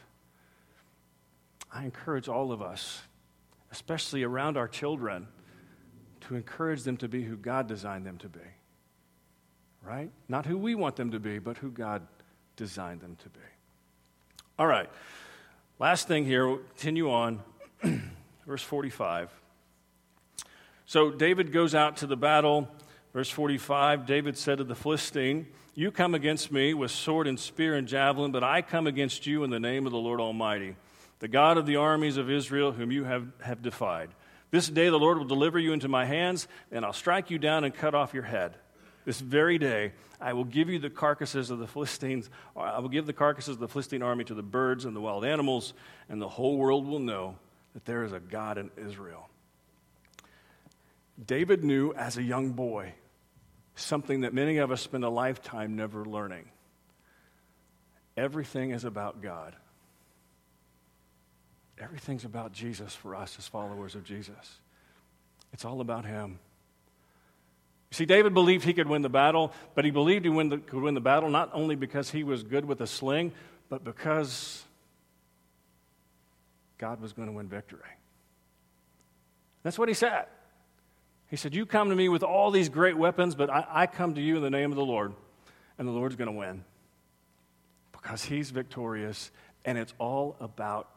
I 1.72 1.84
encourage 1.84 2.28
all 2.28 2.52
of 2.52 2.62
us, 2.62 3.02
especially 3.70 4.22
around 4.22 4.56
our 4.56 4.68
children, 4.68 5.28
to 6.22 6.36
encourage 6.36 6.82
them 6.82 6.96
to 6.98 7.08
be 7.08 7.22
who 7.22 7.36
God 7.36 7.66
designed 7.66 8.06
them 8.06 8.18
to 8.18 8.28
be. 8.28 8.40
Right? 9.82 10.10
Not 10.28 10.46
who 10.46 10.56
we 10.56 10.74
want 10.74 10.96
them 10.96 11.10
to 11.10 11.18
be, 11.18 11.38
but 11.38 11.58
who 11.58 11.70
God 11.70 12.06
designed 12.56 13.00
them 13.00 13.16
to 13.16 13.28
be. 13.28 13.40
All 14.58 14.66
right. 14.66 14.88
Last 15.78 16.06
thing 16.06 16.24
here, 16.24 16.46
we'll 16.46 16.58
continue 16.58 17.10
on. 17.10 17.42
Verse 18.46 18.62
45. 18.62 19.30
So 20.86 21.10
David 21.10 21.52
goes 21.52 21.74
out 21.74 21.98
to 21.98 22.06
the 22.06 22.16
battle. 22.16 22.68
Verse 23.12 23.30
45 23.30 24.06
David 24.06 24.36
said 24.36 24.58
to 24.58 24.64
the 24.64 24.74
Philistine, 24.74 25.46
You 25.74 25.90
come 25.90 26.14
against 26.14 26.50
me 26.50 26.74
with 26.74 26.90
sword 26.90 27.26
and 27.26 27.38
spear 27.38 27.74
and 27.74 27.86
javelin, 27.86 28.32
but 28.32 28.44
I 28.44 28.62
come 28.62 28.86
against 28.86 29.26
you 29.26 29.44
in 29.44 29.50
the 29.50 29.60
name 29.60 29.86
of 29.86 29.92
the 29.92 29.98
Lord 29.98 30.20
Almighty, 30.20 30.76
the 31.18 31.28
God 31.28 31.58
of 31.58 31.66
the 31.66 31.76
armies 31.76 32.16
of 32.16 32.30
Israel, 32.30 32.72
whom 32.72 32.90
you 32.90 33.04
have, 33.04 33.26
have 33.40 33.62
defied. 33.62 34.10
This 34.50 34.68
day 34.68 34.88
the 34.88 34.98
Lord 34.98 35.18
will 35.18 35.24
deliver 35.24 35.58
you 35.58 35.72
into 35.72 35.88
my 35.88 36.04
hands, 36.04 36.46
and 36.70 36.84
I'll 36.84 36.92
strike 36.92 37.30
you 37.30 37.38
down 37.38 37.64
and 37.64 37.74
cut 37.74 37.94
off 37.94 38.12
your 38.12 38.22
head. 38.22 38.54
This 39.04 39.20
very 39.20 39.58
day 39.58 39.92
I 40.20 40.34
will 40.34 40.44
give 40.44 40.68
you 40.68 40.78
the 40.78 40.90
carcasses 40.90 41.50
of 41.50 41.58
the 41.58 41.66
Philistines, 41.66 42.30
I 42.56 42.78
will 42.78 42.88
give 42.88 43.06
the 43.06 43.12
carcasses 43.12 43.54
of 43.54 43.58
the 43.58 43.68
Philistine 43.68 44.02
army 44.02 44.24
to 44.24 44.34
the 44.34 44.42
birds 44.42 44.84
and 44.84 44.94
the 44.94 45.00
wild 45.00 45.24
animals, 45.24 45.74
and 46.08 46.20
the 46.20 46.28
whole 46.28 46.56
world 46.56 46.86
will 46.86 47.00
know 47.00 47.36
that 47.74 47.84
there 47.84 48.04
is 48.04 48.12
a 48.12 48.20
God 48.20 48.58
in 48.58 48.70
Israel. 48.76 49.28
David 51.24 51.62
knew 51.62 51.92
as 51.92 52.16
a 52.16 52.22
young 52.22 52.52
boy 52.52 52.94
something 53.74 54.22
that 54.22 54.34
many 54.34 54.58
of 54.58 54.70
us 54.70 54.80
spend 54.80 55.04
a 55.04 55.08
lifetime 55.08 55.76
never 55.76 56.04
learning. 56.04 56.46
Everything 58.16 58.70
is 58.70 58.84
about 58.84 59.22
God. 59.22 59.54
Everything's 61.78 62.24
about 62.24 62.52
Jesus 62.52 62.94
for 62.94 63.14
us 63.14 63.36
as 63.38 63.46
followers 63.46 63.94
of 63.94 64.04
Jesus. 64.04 64.60
It's 65.52 65.64
all 65.64 65.80
about 65.80 66.04
Him. 66.04 66.38
You 67.90 67.96
see, 67.96 68.04
David 68.06 68.32
believed 68.32 68.64
he 68.64 68.72
could 68.72 68.88
win 68.88 69.02
the 69.02 69.10
battle, 69.10 69.52
but 69.74 69.84
he 69.84 69.90
believed 69.90 70.24
he 70.24 70.30
win 70.30 70.48
the, 70.48 70.58
could 70.58 70.82
win 70.82 70.94
the 70.94 71.00
battle 71.00 71.28
not 71.28 71.50
only 71.52 71.74
because 71.74 72.10
he 72.10 72.24
was 72.24 72.42
good 72.42 72.64
with 72.64 72.80
a 72.80 72.86
sling, 72.86 73.32
but 73.68 73.84
because 73.84 74.64
God 76.78 77.02
was 77.02 77.12
going 77.12 77.28
to 77.28 77.32
win 77.32 77.48
victory. 77.48 77.80
That's 79.62 79.78
what 79.78 79.88
he 79.88 79.94
said. 79.94 80.24
He 81.32 81.38
said, 81.38 81.54
You 81.54 81.64
come 81.64 81.88
to 81.88 81.96
me 81.96 82.10
with 82.10 82.22
all 82.22 82.50
these 82.50 82.68
great 82.68 82.98
weapons, 82.98 83.34
but 83.34 83.48
I, 83.48 83.66
I 83.66 83.86
come 83.86 84.16
to 84.16 84.20
you 84.20 84.36
in 84.36 84.42
the 84.42 84.50
name 84.50 84.70
of 84.70 84.76
the 84.76 84.84
Lord, 84.84 85.14
and 85.78 85.88
the 85.88 85.92
Lord's 85.92 86.14
going 86.14 86.30
to 86.30 86.36
win 86.36 86.62
because 87.90 88.22
he's 88.22 88.50
victorious, 88.50 89.30
and 89.64 89.78
it's 89.78 89.94
all 89.98 90.36
about 90.40 90.90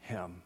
him. 0.00 0.42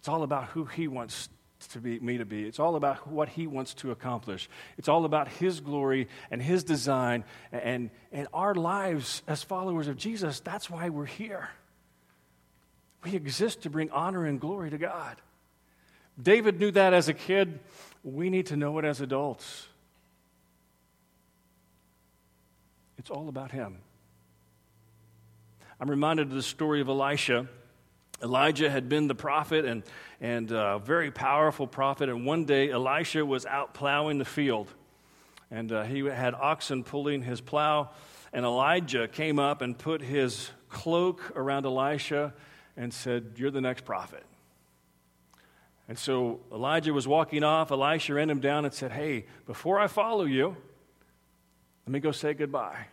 It's 0.00 0.08
all 0.08 0.22
about 0.22 0.48
who 0.48 0.66
he 0.66 0.86
wants 0.86 1.30
to 1.70 1.80
be 1.80 1.98
me 1.98 2.18
to 2.18 2.26
be. 2.26 2.44
It's 2.44 2.58
all 2.58 2.76
about 2.76 3.08
what 3.08 3.30
he 3.30 3.46
wants 3.46 3.72
to 3.74 3.90
accomplish. 3.90 4.50
It's 4.76 4.88
all 4.90 5.06
about 5.06 5.26
his 5.26 5.60
glory 5.60 6.08
and 6.30 6.42
his 6.42 6.64
design 6.64 7.24
and, 7.52 7.88
and 8.12 8.28
our 8.34 8.54
lives 8.54 9.22
as 9.26 9.42
followers 9.42 9.88
of 9.88 9.96
Jesus. 9.96 10.40
That's 10.40 10.68
why 10.68 10.90
we're 10.90 11.06
here. 11.06 11.48
We 13.02 13.14
exist 13.14 13.62
to 13.62 13.70
bring 13.70 13.90
honor 13.92 14.26
and 14.26 14.38
glory 14.38 14.68
to 14.68 14.78
God. 14.78 15.16
David 16.20 16.58
knew 16.58 16.70
that 16.72 16.92
as 16.92 17.08
a 17.08 17.14
kid. 17.14 17.60
We 18.02 18.30
need 18.30 18.46
to 18.46 18.56
know 18.56 18.78
it 18.78 18.84
as 18.84 19.00
adults. 19.00 19.68
It's 22.98 23.10
all 23.10 23.28
about 23.28 23.52
him. 23.52 23.78
I'm 25.80 25.88
reminded 25.88 26.28
of 26.28 26.34
the 26.34 26.42
story 26.42 26.80
of 26.80 26.88
Elisha. 26.88 27.46
Elijah 28.20 28.68
had 28.68 28.88
been 28.88 29.06
the 29.06 29.14
prophet 29.14 29.64
and, 29.64 29.84
and 30.20 30.50
a 30.50 30.60
uh, 30.60 30.78
very 30.78 31.12
powerful 31.12 31.68
prophet, 31.68 32.08
and 32.08 32.26
one 32.26 32.44
day 32.44 32.70
Elisha 32.70 33.24
was 33.24 33.46
out 33.46 33.74
plowing 33.74 34.18
the 34.18 34.24
field. 34.24 34.74
And 35.52 35.70
uh, 35.70 35.84
he 35.84 36.04
had 36.04 36.34
oxen 36.34 36.82
pulling 36.82 37.22
his 37.22 37.40
plow, 37.40 37.90
and 38.32 38.44
Elijah 38.44 39.06
came 39.06 39.38
up 39.38 39.62
and 39.62 39.78
put 39.78 40.02
his 40.02 40.50
cloak 40.68 41.32
around 41.36 41.64
Elisha 41.64 42.34
and 42.76 42.92
said, 42.92 43.34
You're 43.36 43.52
the 43.52 43.60
next 43.60 43.84
prophet. 43.84 44.24
And 45.88 45.98
so 45.98 46.40
Elijah 46.52 46.92
was 46.92 47.08
walking 47.08 47.42
off. 47.42 47.70
Elisha 47.70 48.14
ran 48.14 48.28
him 48.28 48.40
down 48.40 48.66
and 48.66 48.74
said, 48.74 48.92
Hey, 48.92 49.24
before 49.46 49.80
I 49.80 49.86
follow 49.86 50.24
you, 50.24 50.54
let 51.86 51.92
me 51.92 51.98
go 52.00 52.12
say 52.12 52.34
goodbye. 52.34 52.86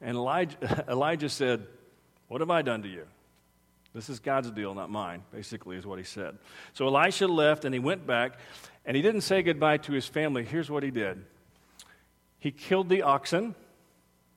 And 0.00 0.16
Elijah, 0.16 0.84
Elijah 0.88 1.28
said, 1.28 1.64
What 2.26 2.40
have 2.40 2.50
I 2.50 2.62
done 2.62 2.82
to 2.82 2.88
you? 2.88 3.06
This 3.94 4.08
is 4.08 4.18
God's 4.18 4.50
deal, 4.50 4.74
not 4.74 4.90
mine, 4.90 5.22
basically, 5.32 5.76
is 5.76 5.86
what 5.86 5.98
he 5.98 6.04
said. 6.04 6.38
So 6.72 6.86
Elisha 6.86 7.28
left 7.28 7.64
and 7.64 7.74
he 7.74 7.78
went 7.78 8.06
back 8.06 8.38
and 8.84 8.96
he 8.96 9.02
didn't 9.02 9.20
say 9.20 9.42
goodbye 9.42 9.76
to 9.78 9.92
his 9.92 10.06
family. 10.06 10.44
Here's 10.44 10.70
what 10.70 10.82
he 10.82 10.90
did 10.90 11.24
he 12.40 12.50
killed 12.50 12.88
the 12.88 13.02
oxen 13.02 13.54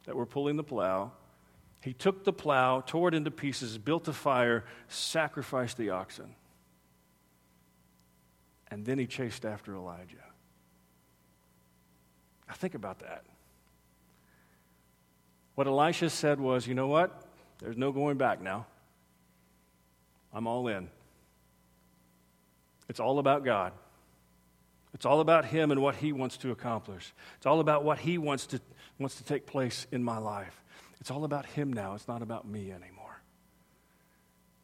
that 0.05 0.15
were 0.15 0.27
pulling 0.27 0.57
the 0.57 0.63
plow. 0.63 1.11
He 1.81 1.93
took 1.93 2.23
the 2.23 2.33
plow, 2.33 2.81
tore 2.81 3.09
it 3.09 3.13
into 3.15 3.31
pieces, 3.31 3.77
built 3.77 4.07
a 4.07 4.13
fire, 4.13 4.65
sacrificed 4.87 5.77
the 5.77 5.91
oxen 5.91 6.35
and 8.75 8.85
then 8.85 8.99
he 8.99 9.07
chased 9.07 9.45
after 9.45 9.73
Elijah. 9.73 10.17
Now, 12.45 12.55
think 12.55 12.75
about 12.75 12.99
that. 12.99 13.23
What 15.55 15.65
Elisha 15.65 16.09
said 16.09 16.41
was, 16.41 16.67
you 16.67 16.73
know 16.73 16.87
what? 16.87 17.23
There's 17.59 17.77
no 17.77 17.93
going 17.93 18.17
back 18.17 18.41
now. 18.41 18.65
I'm 20.33 20.45
all 20.45 20.67
in. 20.67 20.89
It's 22.89 22.99
all 22.99 23.17
about 23.19 23.45
God. 23.45 23.71
It's 24.93 25.05
all 25.05 25.21
about 25.21 25.45
Him 25.45 25.71
and 25.71 25.81
what 25.81 25.95
He 25.95 26.11
wants 26.11 26.35
to 26.39 26.51
accomplish. 26.51 27.13
It's 27.37 27.45
all 27.45 27.61
about 27.61 27.85
what 27.85 27.99
He 27.99 28.17
wants 28.17 28.45
to, 28.47 28.59
wants 28.99 29.15
to 29.15 29.23
take 29.23 29.45
place 29.45 29.87
in 29.93 30.03
my 30.03 30.17
life. 30.17 30.61
It's 30.99 31.11
all 31.11 31.23
about 31.23 31.45
Him 31.45 31.71
now. 31.71 31.93
It's 31.93 32.09
not 32.09 32.21
about 32.21 32.45
me 32.45 32.73
anymore. 32.73 33.21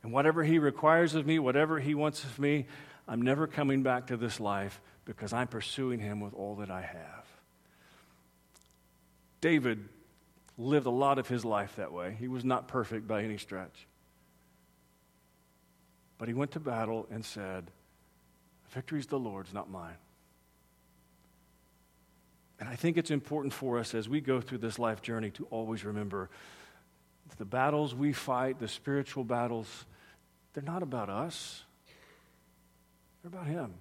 And 0.04 0.12
whatever 0.12 0.44
He 0.44 0.60
requires 0.60 1.16
of 1.16 1.26
me, 1.26 1.40
whatever 1.40 1.80
He 1.80 1.96
wants 1.96 2.26
of 2.26 2.40
me, 2.40 2.66
I'm 3.08 3.22
never 3.22 3.48
coming 3.48 3.84
back 3.84 4.08
to 4.08 4.18
this 4.18 4.40
life 4.40 4.82
because 5.06 5.34
I'm 5.34 5.48
pursuing 5.48 6.00
Him 6.00 6.20
with 6.20 6.34
all 6.34 6.56
that 6.56 6.70
I 6.70 6.82
have. 6.82 7.26
David 9.42 9.90
lived 10.58 10.86
a 10.86 10.92
lot 10.92 11.18
of 11.18 11.28
his 11.28 11.44
life 11.44 11.76
that 11.76 11.92
way. 11.92 12.16
He 12.20 12.28
was 12.28 12.46
not 12.46 12.68
perfect 12.68 13.08
by 13.08 13.24
any 13.24 13.38
stretch. 13.38 13.88
But 16.18 16.28
he 16.28 16.34
went 16.34 16.52
to 16.52 16.60
battle 16.60 17.08
and 17.10 17.26
said, 17.26 17.72
Victory's 18.70 19.08
the 19.08 19.18
Lord's, 19.20 19.54
not 19.54 19.70
mine. 19.70 19.96
And 22.60 22.70
I 22.70 22.76
think 22.76 22.96
it's 22.98 23.10
important 23.10 23.54
for 23.54 23.80
us 23.80 23.96
as 23.96 24.08
we 24.08 24.22
go 24.22 24.40
through 24.40 24.60
this 24.60 24.78
life 24.78 25.02
journey 25.02 25.32
to 25.32 25.48
always 25.50 25.84
remember 25.84 26.30
the 27.38 27.46
battles 27.46 27.96
we 27.96 28.14
fight, 28.14 28.60
the 28.60 28.68
spiritual 28.68 29.24
battles, 29.24 29.86
they're 30.54 30.64
not 30.64 30.84
about 30.84 31.10
us. 31.10 31.64
They're 33.22 33.30
about 33.30 33.48
Him. 33.48 33.74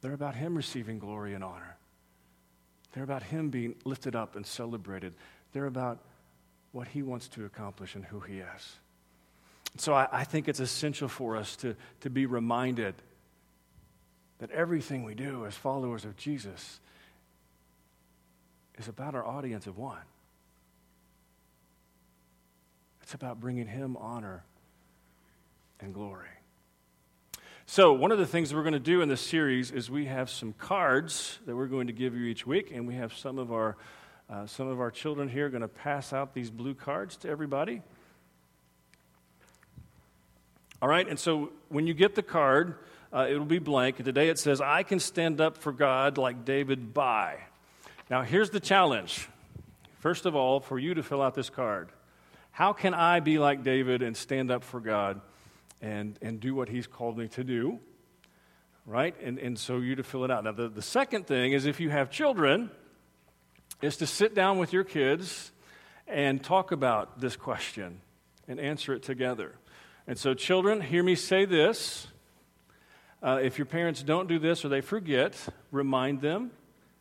They're 0.00 0.12
about 0.12 0.34
Him 0.34 0.56
receiving 0.56 0.98
glory 0.98 1.34
and 1.34 1.42
honor. 1.42 1.76
They're 2.92 3.04
about 3.04 3.22
Him 3.22 3.50
being 3.50 3.74
lifted 3.84 4.14
up 4.14 4.36
and 4.36 4.46
celebrated. 4.46 5.14
They're 5.52 5.66
about 5.66 5.98
what 6.72 6.88
He 6.88 7.02
wants 7.02 7.28
to 7.28 7.44
accomplish 7.44 7.94
and 7.94 8.04
who 8.04 8.20
He 8.20 8.38
is. 8.38 8.76
So 9.76 9.94
I, 9.94 10.08
I 10.12 10.24
think 10.24 10.48
it's 10.48 10.60
essential 10.60 11.08
for 11.08 11.36
us 11.36 11.56
to, 11.56 11.74
to 12.02 12.10
be 12.10 12.26
reminded 12.26 12.94
that 14.38 14.50
everything 14.50 15.04
we 15.04 15.14
do 15.14 15.46
as 15.46 15.54
followers 15.54 16.04
of 16.04 16.16
Jesus 16.16 16.80
is 18.78 18.88
about 18.88 19.14
our 19.14 19.24
audience 19.24 19.66
of 19.66 19.78
one. 19.78 19.98
It's 23.02 23.14
about 23.14 23.40
bringing 23.40 23.66
Him 23.66 23.96
honor 23.96 24.44
and 25.80 25.92
glory. 25.92 26.28
So, 27.66 27.94
one 27.94 28.12
of 28.12 28.18
the 28.18 28.26
things 28.26 28.52
we're 28.52 28.62
going 28.62 28.74
to 28.74 28.78
do 28.78 29.00
in 29.00 29.08
this 29.08 29.22
series 29.22 29.70
is 29.70 29.90
we 29.90 30.04
have 30.04 30.28
some 30.28 30.52
cards 30.52 31.38
that 31.46 31.56
we're 31.56 31.66
going 31.66 31.86
to 31.86 31.94
give 31.94 32.14
you 32.14 32.26
each 32.26 32.46
week, 32.46 32.70
and 32.70 32.86
we 32.86 32.94
have 32.96 33.16
some 33.16 33.38
of 33.38 33.50
our, 33.50 33.78
uh, 34.28 34.44
some 34.46 34.68
of 34.68 34.80
our 34.80 34.90
children 34.90 35.30
here 35.30 35.48
going 35.48 35.62
to 35.62 35.68
pass 35.68 36.12
out 36.12 36.34
these 36.34 36.50
blue 36.50 36.74
cards 36.74 37.16
to 37.16 37.28
everybody. 37.30 37.80
All 40.82 40.90
right, 40.90 41.08
and 41.08 41.18
so 41.18 41.52
when 41.70 41.86
you 41.86 41.94
get 41.94 42.14
the 42.14 42.22
card, 42.22 42.76
uh, 43.14 43.28
it'll 43.30 43.46
be 43.46 43.58
blank. 43.58 43.96
And 43.96 44.04
Today 44.04 44.28
it 44.28 44.38
says, 44.38 44.60
I 44.60 44.82
can 44.82 45.00
stand 45.00 45.40
up 45.40 45.56
for 45.56 45.72
God 45.72 46.18
like 46.18 46.44
David 46.44 46.92
by. 46.92 47.38
Now, 48.10 48.20
here's 48.22 48.50
the 48.50 48.60
challenge. 48.60 49.26
First 50.00 50.26
of 50.26 50.36
all, 50.36 50.60
for 50.60 50.78
you 50.78 50.92
to 50.92 51.02
fill 51.02 51.22
out 51.22 51.34
this 51.34 51.48
card. 51.48 51.88
How 52.50 52.74
can 52.74 52.92
I 52.92 53.20
be 53.20 53.38
like 53.38 53.64
David 53.64 54.02
and 54.02 54.14
stand 54.14 54.50
up 54.50 54.64
for 54.64 54.80
God 54.80 55.22
and, 55.84 56.18
and 56.22 56.40
do 56.40 56.54
what 56.54 56.70
he's 56.70 56.86
called 56.86 57.18
me 57.18 57.28
to 57.28 57.44
do? 57.44 57.78
Right? 58.86 59.14
And, 59.22 59.38
and 59.38 59.58
so 59.58 59.78
you 59.78 59.94
to 59.96 60.02
fill 60.02 60.24
it 60.24 60.30
out. 60.30 60.44
Now, 60.44 60.52
the, 60.52 60.68
the 60.68 60.82
second 60.82 61.26
thing 61.26 61.52
is 61.52 61.66
if 61.66 61.78
you 61.78 61.90
have 61.90 62.10
children, 62.10 62.70
is 63.82 63.98
to 63.98 64.06
sit 64.06 64.34
down 64.34 64.58
with 64.58 64.72
your 64.72 64.84
kids 64.84 65.52
and 66.06 66.42
talk 66.42 66.72
about 66.72 67.20
this 67.20 67.36
question 67.36 68.00
and 68.48 68.58
answer 68.58 68.94
it 68.94 69.02
together. 69.02 69.54
And 70.06 70.18
so, 70.18 70.32
children, 70.34 70.80
hear 70.80 71.02
me 71.02 71.14
say 71.14 71.44
this. 71.44 72.06
Uh, 73.22 73.40
if 73.42 73.58
your 73.58 73.66
parents 73.66 74.02
don't 74.02 74.28
do 74.28 74.38
this 74.38 74.64
or 74.64 74.68
they 74.68 74.80
forget, 74.80 75.36
remind 75.70 76.20
them 76.20 76.50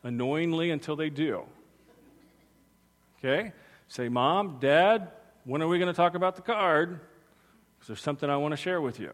annoyingly 0.03 0.71
until 0.71 0.95
they 0.95 1.09
do. 1.09 1.43
Okay? 3.19 3.53
Say, 3.87 4.09
Mom, 4.09 4.57
Dad, 4.59 5.09
when 5.45 5.61
are 5.61 5.67
we 5.67 5.79
going 5.79 5.91
to 5.91 5.95
talk 5.95 6.15
about 6.15 6.35
the 6.35 6.41
card? 6.41 6.99
There's 7.87 8.01
something 8.01 8.29
I 8.29 8.37
want 8.37 8.53
to 8.53 8.57
share 8.57 8.81
with 8.81 8.99
you. 8.99 9.13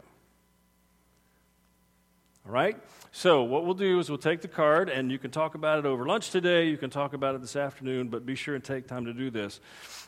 All 2.45 2.51
right? 2.51 2.77
So, 3.11 3.43
what 3.43 3.65
we'll 3.65 3.73
do 3.73 3.99
is 3.99 4.09
we'll 4.09 4.17
take 4.17 4.41
the 4.41 4.47
card, 4.47 4.89
and 4.89 5.11
you 5.11 5.17
can 5.17 5.31
talk 5.31 5.55
about 5.55 5.79
it 5.79 5.85
over 5.85 6.05
lunch 6.05 6.29
today. 6.29 6.67
You 6.67 6.77
can 6.77 6.89
talk 6.89 7.13
about 7.13 7.35
it 7.35 7.41
this 7.41 7.55
afternoon, 7.55 8.09
but 8.09 8.25
be 8.25 8.35
sure 8.35 8.55
and 8.55 8.63
take 8.63 8.87
time 8.87 9.05
to 9.05 9.13
do 9.13 9.29
this. 9.29 9.59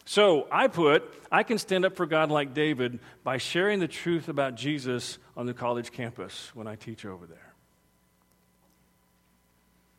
So, 0.06 0.48
I 0.52 0.68
put, 0.68 1.04
I 1.32 1.44
can 1.44 1.58
stand 1.58 1.86
up 1.86 1.96
for 1.96 2.06
God 2.06 2.30
like 2.30 2.54
David 2.54 3.00
by 3.24 3.38
sharing 3.38 3.80
the 3.80 3.88
truth 3.88 4.30
about 4.30 4.56
Jesus 4.56 5.18
on 5.36 5.46
the 5.46 5.54
college 5.54 5.92
campus 5.92 6.52
when 6.54 6.68
I 6.68 6.76
teach 6.76 7.06
over 7.06 7.26
there. 7.26 7.54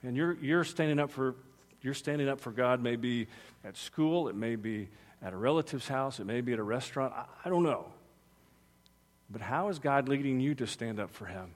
And 0.05 0.17
you're, 0.17 0.35
you're 0.35 0.65
standing 0.65 0.99
up 0.99 1.11
for 1.11 1.37
you're 1.83 1.95
standing 1.95 2.29
up 2.29 2.39
for 2.39 2.53
God 2.53 2.81
maybe 2.81 3.27
at 3.65 3.77
school, 3.77 4.29
it 4.29 4.37
may 4.37 4.55
be 4.55 4.89
at 5.21 5.33
a 5.33 5.37
relative's 5.37 5.89
house, 5.89 6.21
it 6.21 6.27
may 6.27 6.41
be 6.41 6.53
at 6.53 6.61
a 6.61 6.63
restaurant. 6.63 7.13
I, 7.13 7.25
I 7.45 7.49
don't 7.49 7.65
know. 7.65 7.87
But 9.33 9.41
how 9.41 9.69
is 9.69 9.79
God 9.79 10.09
leading 10.09 10.41
you 10.41 10.55
to 10.57 10.67
stand 10.67 11.01
up 11.01 11.11
for 11.11 11.25
Him? 11.25 11.53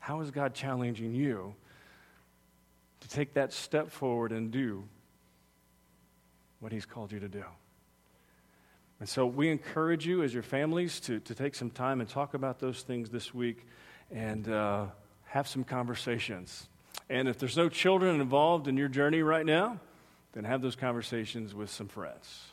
How 0.00 0.20
is 0.20 0.30
God 0.30 0.54
challenging 0.54 1.14
you 1.14 1.54
to 3.00 3.08
take 3.08 3.34
that 3.34 3.52
step 3.52 3.90
forward 3.90 4.32
and 4.32 4.50
do 4.50 4.84
what 6.58 6.72
He's 6.72 6.86
called 6.86 7.12
you 7.12 7.20
to 7.20 7.28
do? 7.28 7.44
And 8.98 9.08
so 9.08 9.24
we 9.24 9.48
encourage 9.48 10.06
you 10.06 10.22
as 10.22 10.34
your 10.34 10.42
families 10.42 11.00
to, 11.00 11.20
to 11.20 11.34
take 11.34 11.54
some 11.54 11.70
time 11.70 12.00
and 12.00 12.08
talk 12.08 12.34
about 12.34 12.58
those 12.58 12.82
things 12.82 13.08
this 13.08 13.32
week 13.32 13.66
and 14.10 14.46
uh, 14.48 14.86
have 15.24 15.48
some 15.48 15.64
conversations. 15.64 16.68
And 17.08 17.28
if 17.28 17.38
there's 17.38 17.56
no 17.56 17.68
children 17.68 18.20
involved 18.20 18.68
in 18.68 18.76
your 18.76 18.88
journey 18.88 19.22
right 19.22 19.46
now, 19.46 19.80
then 20.32 20.44
have 20.44 20.60
those 20.60 20.76
conversations 20.76 21.54
with 21.54 21.70
some 21.70 21.88
friends. 21.88 22.49